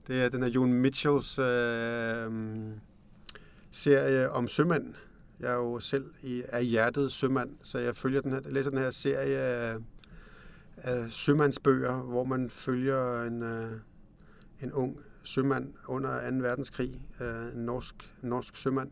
Det 0.07 0.23
er 0.23 0.29
den 0.29 0.43
af 0.43 0.49
Jon 0.49 0.73
Mitchells 0.73 1.39
øh, 1.39 2.33
serie 3.71 4.31
om 4.31 4.49
sømand. 4.49 4.95
Jeg 5.41 5.51
er 5.51 5.55
jo 5.55 5.81
selv 5.81 6.05
i, 6.23 6.43
af 6.49 6.65
hjertet 6.65 7.13
sømand, 7.13 7.51
så 7.63 7.79
jeg 7.79 7.97
følger 7.97 8.21
den 8.21 8.33
her, 8.33 8.41
læser 8.45 8.71
den 8.71 8.79
her 8.79 8.91
serie 8.91 9.39
af, 9.39 9.77
af 10.77 11.13
sømandsbøger, 11.13 11.95
hvor 11.95 12.25
man 12.25 12.51
følger 12.51 13.23
en, 13.23 13.43
øh, 13.43 13.73
en 14.61 14.73
ung 14.73 15.01
sømand 15.23 15.75
under 15.87 16.31
2. 16.31 16.37
verdenskrig, 16.37 17.03
øh, 17.21 17.55
en 17.55 17.65
norsk, 17.65 18.15
norsk 18.23 18.57
sømand, 18.57 18.91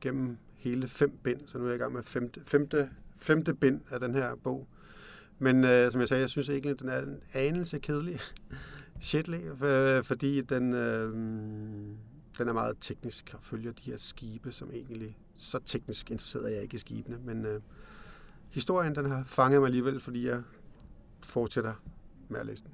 gennem 0.00 0.36
hele 0.56 0.88
fem 0.88 1.18
bind, 1.22 1.40
så 1.46 1.58
nu 1.58 1.64
er 1.64 1.68
jeg 1.68 1.76
i 1.76 1.78
gang 1.78 1.92
med 1.92 2.02
femte, 2.02 2.40
femte, 2.46 2.90
femte 3.20 3.54
bind 3.54 3.80
af 3.90 4.00
den 4.00 4.14
her 4.14 4.34
bog. 4.34 4.68
Men 5.38 5.64
øh, 5.64 5.92
som 5.92 6.00
jeg 6.00 6.08
sagde, 6.08 6.20
jeg 6.20 6.30
synes 6.30 6.48
egentlig, 6.48 6.80
den 6.80 6.88
er 6.88 7.02
en 7.02 7.20
anelse 7.34 7.78
kedelig. 7.78 8.20
Shitly, 9.00 9.64
øh, 9.64 10.04
fordi 10.04 10.40
den, 10.40 10.72
øh, 10.72 11.12
den 12.38 12.48
er 12.48 12.52
meget 12.52 12.76
teknisk 12.80 13.34
og 13.34 13.42
følger 13.42 13.72
de 13.72 13.82
her 13.90 13.96
skibe, 13.98 14.52
som 14.52 14.70
egentlig 14.72 15.18
så 15.34 15.58
teknisk 15.64 16.10
interesseret 16.10 16.44
er 16.44 16.54
jeg 16.54 16.62
ikke 16.62 16.74
i 16.74 16.78
skibene, 16.78 17.18
men 17.24 17.44
øh, 17.44 17.60
historien 18.50 18.94
den 18.94 19.10
har 19.10 19.24
fanget 19.26 19.60
mig 19.60 19.66
alligevel, 19.66 20.00
fordi 20.00 20.26
jeg 20.26 20.42
fortsætter 21.22 21.74
med 22.28 22.40
at 22.40 22.46
læse 22.46 22.64
den. 22.64 22.72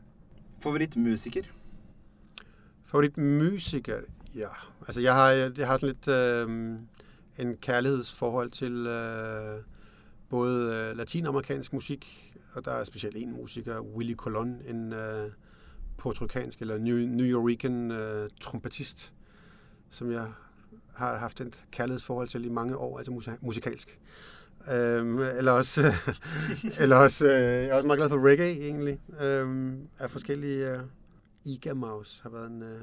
Favoritmusiker? 0.61 1.43
Favoritmusiker? 2.85 4.01
Ja, 4.35 4.49
altså 4.87 5.01
jeg 5.01 5.15
har, 5.15 5.29
jeg 5.31 5.67
har 5.67 5.79
sådan 5.79 5.95
lidt 5.95 6.09
øh, 6.09 6.79
en 7.39 7.57
kærlighedsforhold 7.57 8.51
til 8.51 8.87
øh, 8.87 9.61
både 10.29 10.75
øh, 10.75 10.97
latinamerikansk 10.97 11.73
musik, 11.73 12.33
og 12.53 12.65
der 12.65 12.71
er 12.73 12.85
specielt 12.85 13.17
en 13.17 13.33
musiker, 13.33 13.81
Willy 13.81 14.15
Colon, 14.15 14.61
en 14.69 14.93
øh, 14.93 15.31
portugalsk 15.99 16.61
eller 16.61 16.79
New, 16.79 16.97
New 16.97 17.27
Yorkian 17.27 17.91
øh, 17.91 18.31
trompetist, 18.41 19.13
som 19.91 20.13
jeg 20.13 20.27
har 20.95 21.17
haft 21.17 21.41
et 21.41 21.67
kærlighedsforhold 21.71 22.29
til 22.29 22.45
i 22.45 22.49
mange 22.49 22.77
år, 22.77 22.99
altså 22.99 23.37
musikalsk. 23.41 24.01
Øhm, 24.71 25.19
eller 25.19 25.53
også, 25.53 25.93
eller 26.81 26.97
også 26.97 27.27
øh, 27.27 27.33
jeg 27.33 27.65
er 27.65 27.75
også 27.75 27.87
meget 27.87 27.99
glad 27.99 28.11
for 28.11 28.29
reggae 28.29 28.61
egentlig, 28.61 29.01
øhm, 29.21 29.89
af 29.99 30.11
forskellige... 30.11 30.71
Øh, 30.71 30.81
Iga 31.47 31.75
Maus 31.75 32.21
har 32.21 32.31
været 32.31 32.51
en, 32.51 32.63
øh, 32.63 32.81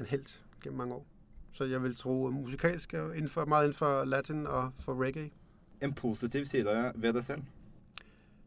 en 0.00 0.06
held 0.06 0.42
gennem 0.62 0.78
mange 0.78 0.94
år. 0.94 1.06
Så 1.52 1.64
jeg 1.64 1.82
vil 1.82 1.96
tro 1.96 2.30
musikalsk 2.30 2.94
inden 2.94 3.28
for, 3.28 3.44
meget 3.44 3.64
inden 3.64 3.76
for 3.76 4.04
latin 4.04 4.46
og 4.46 4.70
for 4.78 5.02
reggae. 5.04 5.30
En 5.82 5.94
positiv 5.94 6.44
side 6.44 6.92
ved 6.94 7.12
dig 7.12 7.24
selv? 7.24 7.42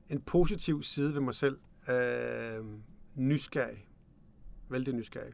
En 0.10 0.22
positiv 0.22 0.84
side 0.84 1.14
ved 1.14 1.22
mig 1.22 1.34
selv. 1.34 1.58
Øh, 1.90 2.66
nysgerrig. 3.16 3.88
Vældig 4.70 4.94
nysgerrig. 4.94 5.34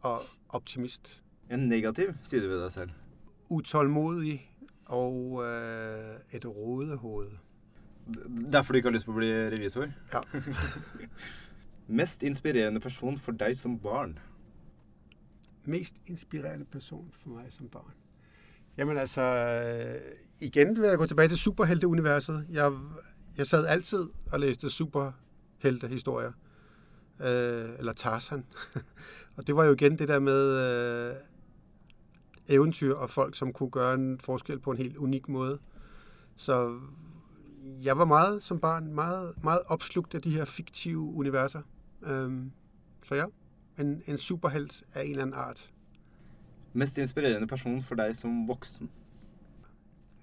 Og 0.00 0.20
optimist. 0.48 1.22
En 1.50 1.58
negativ 1.58 2.08
side 2.22 2.48
ved 2.48 2.62
dig 2.62 2.72
selv? 2.72 2.90
Utålmodig 3.48 4.56
og 4.84 5.44
øh, 5.44 6.16
et 6.30 6.44
hoved. 6.44 7.30
Derfor 8.52 8.72
du 8.72 8.76
ikke 8.76 8.88
har 8.88 8.92
lyst 8.92 9.04
på 9.04 9.10
at 9.10 9.16
blive 9.16 9.50
revisor? 9.50 9.86
Ja. 10.12 10.20
Mest 11.86 12.22
inspirerende 12.22 12.80
person 12.80 13.18
for 13.18 13.32
dig 13.32 13.56
som 13.56 13.78
barn? 13.78 14.18
Mest 15.64 15.96
inspirerende 16.06 16.64
person 16.64 17.10
for 17.12 17.28
mig 17.28 17.52
som 17.52 17.68
barn? 17.68 17.94
Jamen 18.80 18.96
altså, 18.96 19.22
igen 20.40 20.80
vil 20.80 20.88
jeg 20.88 20.98
gå 20.98 21.06
tilbage 21.06 21.28
til 21.28 21.36
superhelteuniverset. 21.36 22.46
Jeg, 22.50 22.72
jeg 23.36 23.46
sad 23.46 23.66
altid 23.66 24.08
og 24.32 24.40
læste 24.40 24.70
superheltehistorier. 24.70 26.32
Øh, 27.20 27.70
eller 27.78 27.92
Tarzan. 27.92 28.44
og 29.36 29.46
det 29.46 29.56
var 29.56 29.64
jo 29.64 29.72
igen 29.72 29.98
det 29.98 30.08
der 30.08 30.18
med 30.18 30.66
øh, 31.10 31.14
eventyr 32.48 32.94
og 32.94 33.10
folk, 33.10 33.36
som 33.36 33.52
kunne 33.52 33.70
gøre 33.70 33.94
en 33.94 34.18
forskel 34.18 34.58
på 34.58 34.70
en 34.70 34.76
helt 34.76 34.96
unik 34.96 35.28
måde. 35.28 35.58
Så 36.36 36.80
jeg 37.82 37.98
var 37.98 38.04
meget 38.04 38.42
som 38.42 38.60
barn 38.60 38.94
meget, 38.94 39.44
meget 39.44 39.60
opslugt 39.66 40.14
af 40.14 40.22
de 40.22 40.30
her 40.30 40.44
fiktive 40.44 41.00
universer. 41.00 41.62
Øhm, 42.02 42.52
så 43.02 43.14
ja, 43.14 43.24
en, 43.78 44.02
en 44.06 44.18
superhelt 44.18 44.84
af 44.94 45.04
en 45.04 45.10
eller 45.10 45.22
anden 45.22 45.36
art. 45.36 45.70
Mest 46.72 46.98
inspirerende 46.98 47.46
person 47.46 47.82
for 47.82 47.94
dig 47.94 48.16
som 48.16 48.48
voksen? 48.48 48.90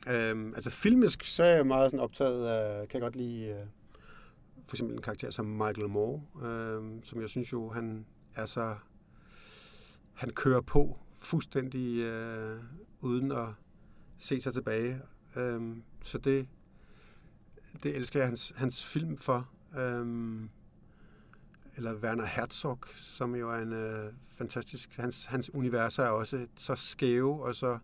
Øhm, 0.09 0.53
altså 0.53 0.69
filmisk, 0.69 1.23
så 1.23 1.43
er 1.43 1.55
jeg 1.55 1.67
meget 1.67 1.91
sådan 1.91 2.03
optaget 2.03 2.47
af, 2.47 2.87
kan 2.87 2.93
jeg 2.93 3.01
godt 3.01 3.15
lide 3.15 3.45
øh, 3.45 3.65
for 4.63 4.75
eksempel 4.75 4.95
en 4.95 5.01
karakter 5.01 5.29
som 5.29 5.45
Michael 5.45 5.89
Moore, 5.89 6.21
øh, 6.47 7.03
som 7.03 7.21
jeg 7.21 7.29
synes 7.29 7.53
jo, 7.53 7.69
han 7.69 8.05
er 8.35 8.45
så, 8.45 8.75
han 10.13 10.29
kører 10.29 10.61
på 10.61 10.97
fuldstændig 11.17 11.97
øh, 11.97 12.59
uden 13.01 13.31
at 13.31 13.47
se 14.17 14.41
sig 14.41 14.53
tilbage. 14.53 15.01
Øh, 15.35 15.77
så 16.03 16.17
det, 16.17 16.47
det 17.83 17.95
elsker 17.95 18.19
jeg 18.19 18.27
hans, 18.27 18.53
hans 18.55 18.85
film 18.85 19.17
for. 19.17 19.49
Øh, 19.77 20.05
eller 21.77 21.95
Werner 21.95 22.25
Herzog, 22.25 22.79
som 22.95 23.35
jo 23.35 23.51
er 23.51 23.57
en 23.57 23.73
øh, 23.73 24.13
fantastisk... 24.27 24.97
Hans, 24.97 25.25
hans 25.25 25.53
univers 25.53 25.99
er 25.99 26.07
også 26.07 26.47
så 26.55 26.75
skæve, 26.75 27.43
og 27.43 27.55
så 27.55 27.79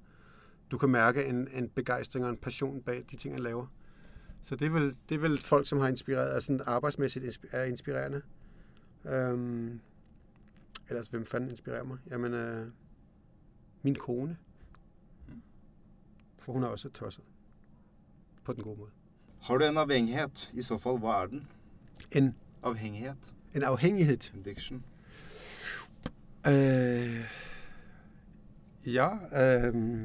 du 0.72 0.78
kan 0.78 0.90
mærke 0.90 1.26
en, 1.26 1.48
en 1.54 1.70
begejstring 1.70 2.26
og 2.26 2.32
en 2.32 2.38
passion 2.38 2.82
bag 2.82 3.06
de 3.12 3.16
ting, 3.16 3.34
han 3.34 3.44
laver. 3.44 3.68
Så 4.44 4.56
det 4.56 4.66
er 4.66 4.70
vel, 4.70 4.98
det 5.10 5.16
er 5.16 5.20
vel 5.20 5.42
folk, 5.42 5.68
som 5.68 5.80
har 5.80 5.88
inspireret, 5.88 6.34
altså 6.34 6.64
arbejdsmæssigt 6.66 7.40
er 7.52 7.64
inspirerende. 7.64 8.22
Øhm, 9.06 9.80
ellers, 10.90 11.08
hvem 11.08 11.26
fanden 11.26 11.50
inspirerer 11.50 11.84
mig? 11.84 11.98
Jamen, 12.10 12.34
øh, 12.34 12.68
min 13.82 13.96
kone. 13.96 14.38
For 16.40 16.54
hun 16.54 16.64
er 16.64 16.68
også 16.68 16.90
tosset. 16.90 17.24
På 18.44 18.54
den 18.54 18.64
gode 18.64 18.80
måde. 18.80 18.92
Har 19.42 19.58
du 19.58 19.66
en 19.66 19.78
afhængighed? 19.78 20.30
I 20.54 20.62
så 20.62 20.78
fald, 20.78 21.00
hvad 21.00 21.10
er 21.10 21.26
den? 21.26 21.48
En? 22.12 22.36
Afhængighed. 22.64 23.16
En 23.56 23.64
afhængighed? 23.64 24.32
Addiction. 24.38 24.84
Øh, 26.48 27.26
ja, 28.86 29.10
øh, 29.34 30.02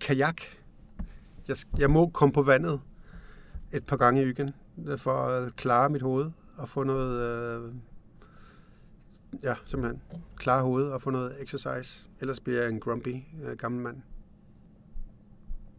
kajak. 0.00 0.42
Jeg, 1.48 1.56
jeg 1.78 1.90
må 1.90 2.08
komme 2.08 2.32
på 2.32 2.42
vandet 2.42 2.80
et 3.72 3.86
par 3.86 3.96
gange 3.96 4.22
i 4.22 4.26
ugen 4.26 4.54
for 4.96 5.12
at 5.12 5.56
klare 5.56 5.90
mit 5.90 6.02
hoved 6.02 6.30
og 6.56 6.68
få 6.68 6.84
noget, 6.84 7.20
øh, 7.20 7.74
ja, 9.42 9.54
simpelthen 9.64 10.02
klare 10.36 10.62
hovedet 10.62 10.92
og 10.92 11.02
få 11.02 11.10
noget 11.10 11.42
exercise. 11.42 12.08
Ellers 12.20 12.40
bliver 12.40 12.60
jeg 12.60 12.70
en 12.70 12.80
grumpy 12.80 13.16
øh, 13.42 13.56
gammel 13.56 13.82
mand. 13.82 14.02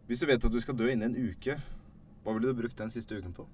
Hvis 0.06 0.20
du 0.20 0.26
vet 0.26 0.44
at 0.44 0.52
du 0.52 0.60
skal 0.60 0.78
dø 0.78 0.88
inden 0.88 1.16
en 1.16 1.28
uke, 1.28 1.62
hvad 2.22 2.34
vil 2.34 2.42
du 2.42 2.54
bruge 2.54 2.68
den 2.68 2.90
sidste 2.90 3.20
ugen 3.20 3.32
på? 3.32 3.48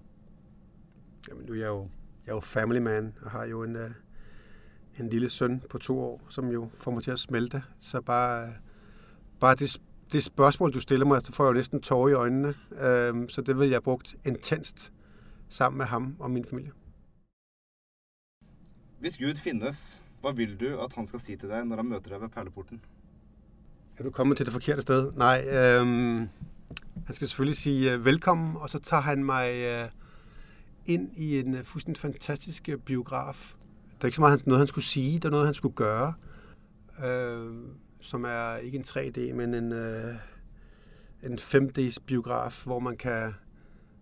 Jamen, 1.28 1.46
nu 1.46 1.52
er 1.52 1.58
jeg 1.58 1.66
jo 1.66 1.88
jeg 2.26 2.32
er 2.32 2.36
jo 2.36 2.40
family 2.40 2.78
man 2.78 3.14
og 3.22 3.30
har 3.30 3.44
jo 3.44 3.62
en, 3.62 3.76
uh, 3.76 3.90
en 5.00 5.08
lille 5.08 5.28
søn 5.28 5.62
på 5.70 5.78
to 5.78 6.00
år, 6.00 6.22
som 6.28 6.48
jo 6.48 6.70
får 6.74 6.90
mig 6.90 7.02
til 7.02 7.10
at 7.10 7.18
smelte. 7.18 7.62
Så 7.80 8.00
bare, 8.00 8.54
bare 9.40 9.54
det, 9.54 9.80
det 10.12 10.24
spørgsmål, 10.24 10.72
du 10.72 10.80
stiller 10.80 11.06
mig, 11.06 11.22
så 11.22 11.32
får 11.32 11.44
jeg 11.44 11.48
jo 11.48 11.54
næsten 11.54 11.80
tårer 11.82 12.08
i 12.08 12.12
øjnene. 12.12 12.48
Uh, 12.70 13.28
så 13.28 13.42
det 13.46 13.58
vil 13.58 13.68
jeg 13.68 13.82
brugt 13.82 14.16
intenst 14.24 14.92
sammen 15.48 15.78
med 15.78 15.86
ham 15.86 16.16
og 16.18 16.30
min 16.30 16.44
familie. 16.44 16.72
Hvis 18.98 19.18
Gud 19.18 19.34
findes, 19.34 20.04
hvad 20.20 20.34
vil 20.34 20.60
du, 20.60 20.80
at 20.80 20.92
han 20.92 21.06
skal 21.06 21.20
sige 21.20 21.36
til 21.36 21.48
dig, 21.48 21.64
når 21.64 21.76
han 21.76 21.86
møter 21.86 22.10
dig 22.10 22.20
ved 22.20 22.28
perleporten? 22.28 22.80
Er 23.98 24.02
du 24.02 24.10
kommet 24.10 24.36
til 24.36 24.46
det 24.46 24.52
forkerte 24.52 24.82
sted? 24.82 25.12
Nej, 25.12 25.44
øhm, 25.52 26.28
han 27.06 27.14
skal 27.14 27.28
selvfølgelig 27.28 27.56
sige 27.56 27.98
uh, 27.98 28.04
velkommen, 28.04 28.56
og 28.56 28.70
så 28.70 28.78
tager 28.78 29.02
han 29.02 29.24
mig 29.24 29.48
uh, 29.84 29.90
ind 30.90 31.16
i 31.16 31.38
en 31.38 31.54
øh, 31.54 31.64
fuldstændig 31.64 32.00
fantastisk 32.00 32.68
øh, 32.68 32.78
biograf. 32.78 33.54
Der 33.92 34.04
er 34.04 34.06
ikke 34.06 34.16
så 34.16 34.20
meget 34.22 34.46
noget, 34.46 34.58
han 34.58 34.66
skulle 34.66 34.84
sige, 34.84 35.18
der 35.18 35.28
er 35.28 35.30
noget, 35.30 35.46
han 35.46 35.54
skulle 35.54 35.74
gøre, 35.74 36.14
øh, 37.04 37.54
som 38.00 38.24
er 38.24 38.56
ikke 38.56 38.78
en 38.78 38.84
3D, 38.84 39.34
men 39.34 39.54
en, 39.54 39.72
øh, 39.72 40.14
en 41.22 41.38
5D's 41.38 41.96
biograf, 42.06 42.64
hvor 42.64 42.78
man 42.78 42.96
kan 42.96 43.34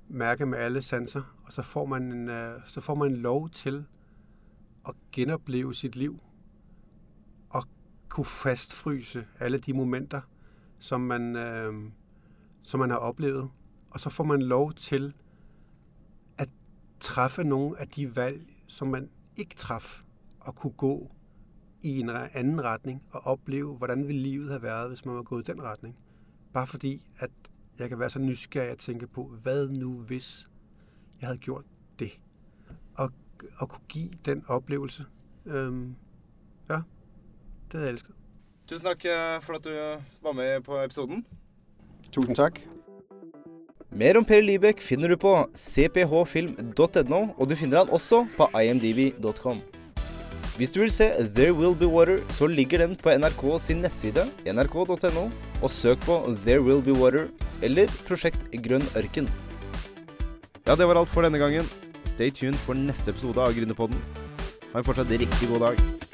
mærke 0.09 0.47
med 0.47 0.59
alle 0.59 0.83
sanser, 0.83 1.37
og 1.47 1.53
så 1.53 1.63
får 1.63 1.87
man 1.87 2.03
en, 2.03 2.29
øh, 2.29 2.61
så 2.67 2.81
får 2.81 2.95
man 2.95 3.11
en 3.11 3.17
lov 3.17 3.51
til 3.51 3.85
at 4.89 4.95
genopleve 5.13 5.75
sit 5.75 5.97
liv 5.97 6.21
og 7.51 7.65
kunne 8.09 8.27
fastfryse 8.27 9.27
alle 9.41 9.59
de 9.59 9.73
momenter, 9.73 10.21
som 10.79 11.01
man, 11.01 11.37
øh, 11.37 11.75
som 12.63 12.81
man 12.81 12.91
har 12.91 12.97
oplevet. 12.97 13.51
Og 13.91 14.01
så 14.01 14.11
får 14.11 14.25
man 14.25 14.43
lov 14.43 14.73
til 14.73 15.15
træffe 17.01 17.45
nogle 17.45 17.81
af 17.81 17.89
de 17.89 18.17
valg, 18.17 18.47
som 18.67 18.89
man 18.89 19.11
ikke 19.37 19.55
traf, 19.55 20.03
og 20.41 20.55
kunne 20.55 20.73
gå 20.73 21.11
i 21.83 22.01
en 22.01 22.11
anden 22.11 22.65
retning 22.65 23.03
og 23.11 23.27
opleve, 23.27 23.77
hvordan 23.77 24.09
ville 24.09 24.23
livet 24.23 24.49
have 24.49 24.63
været, 24.63 24.89
hvis 24.89 25.05
man 25.05 25.15
var 25.15 25.23
gået 25.23 25.49
i 25.49 25.53
den 25.53 25.63
retning. 25.63 25.97
Bare 26.53 26.67
fordi, 26.67 27.03
at 27.19 27.31
jeg 27.79 27.89
kan 27.89 27.99
være 27.99 28.11
så 28.11 28.19
nysgerrig 28.19 28.71
at 28.71 28.79
tænke 28.79 29.07
på, 29.07 29.25
hvad 29.43 29.69
nu 29.69 29.93
hvis 29.93 30.49
jeg 31.21 31.29
havde 31.29 31.39
gjort 31.39 31.65
det? 31.99 32.21
Og, 32.95 33.13
og 33.59 33.69
kunne 33.69 33.87
give 33.89 34.11
den 34.25 34.45
oplevelse. 34.49 35.05
Øhm, 35.47 35.95
ja, 36.69 36.75
det 36.75 37.73
havde 37.73 37.85
jeg 37.85 37.91
elsket. 37.91 38.15
Tusen 38.67 38.87
takk 38.87 39.05
eh, 39.05 39.43
for 39.43 39.53
at 39.53 39.65
du 39.65 39.71
eh, 39.71 40.03
var 40.23 40.33
med 40.33 40.61
på 40.61 40.83
episoden. 40.83 41.27
Tusind 42.13 42.37
tak. 42.37 42.61
Mer 43.89 44.19
om 44.21 44.25
Per 44.29 44.43
Libek 44.45 44.83
finner 44.85 45.09
du 45.09 45.17
på 45.17 45.31
cphfilm.no, 45.57 47.21
og 47.41 47.49
du 47.49 47.55
finner 47.57 47.81
han 47.81 47.93
også 47.95 48.27
på 48.37 48.49
imdb.com. 48.53 49.63
Hvis 50.59 50.73
du 50.75 50.81
vil 50.83 50.93
se 50.93 51.07
There 51.33 51.55
Will 51.57 51.73
Be 51.79 51.89
Water, 51.89 52.19
så 52.35 52.51
ligger 52.51 52.83
den 52.83 52.97
på 53.01 53.15
NRK 53.17 53.45
sin 53.63 53.81
nettside, 53.81 54.27
nrk.no, 54.45 55.29
og 55.63 55.73
søk 55.73 56.05
på 56.05 56.19
There 56.45 56.61
Will 56.61 56.83
Be 56.85 56.93
Water 56.99 57.31
eller 57.65 57.89
Prosjekt 58.05 58.45
Grønn 58.61 58.85
ørken. 58.99 59.31
Ja, 60.67 60.75
det 60.77 60.85
var 60.85 61.01
alt 61.01 61.09
for 61.15 61.25
denne 61.25 61.41
gangen. 61.41 61.65
Stay 62.05 62.29
tuned 62.29 62.61
for 62.67 62.77
neste 62.77 63.15
episode 63.15 63.41
av 63.41 63.57
Gründerpodden. 63.57 64.05
Ha 64.75 64.83
en 64.83 64.85
fortsatt 64.85 65.17
riktig 65.17 65.49
god 65.55 65.71
dag. 65.71 66.08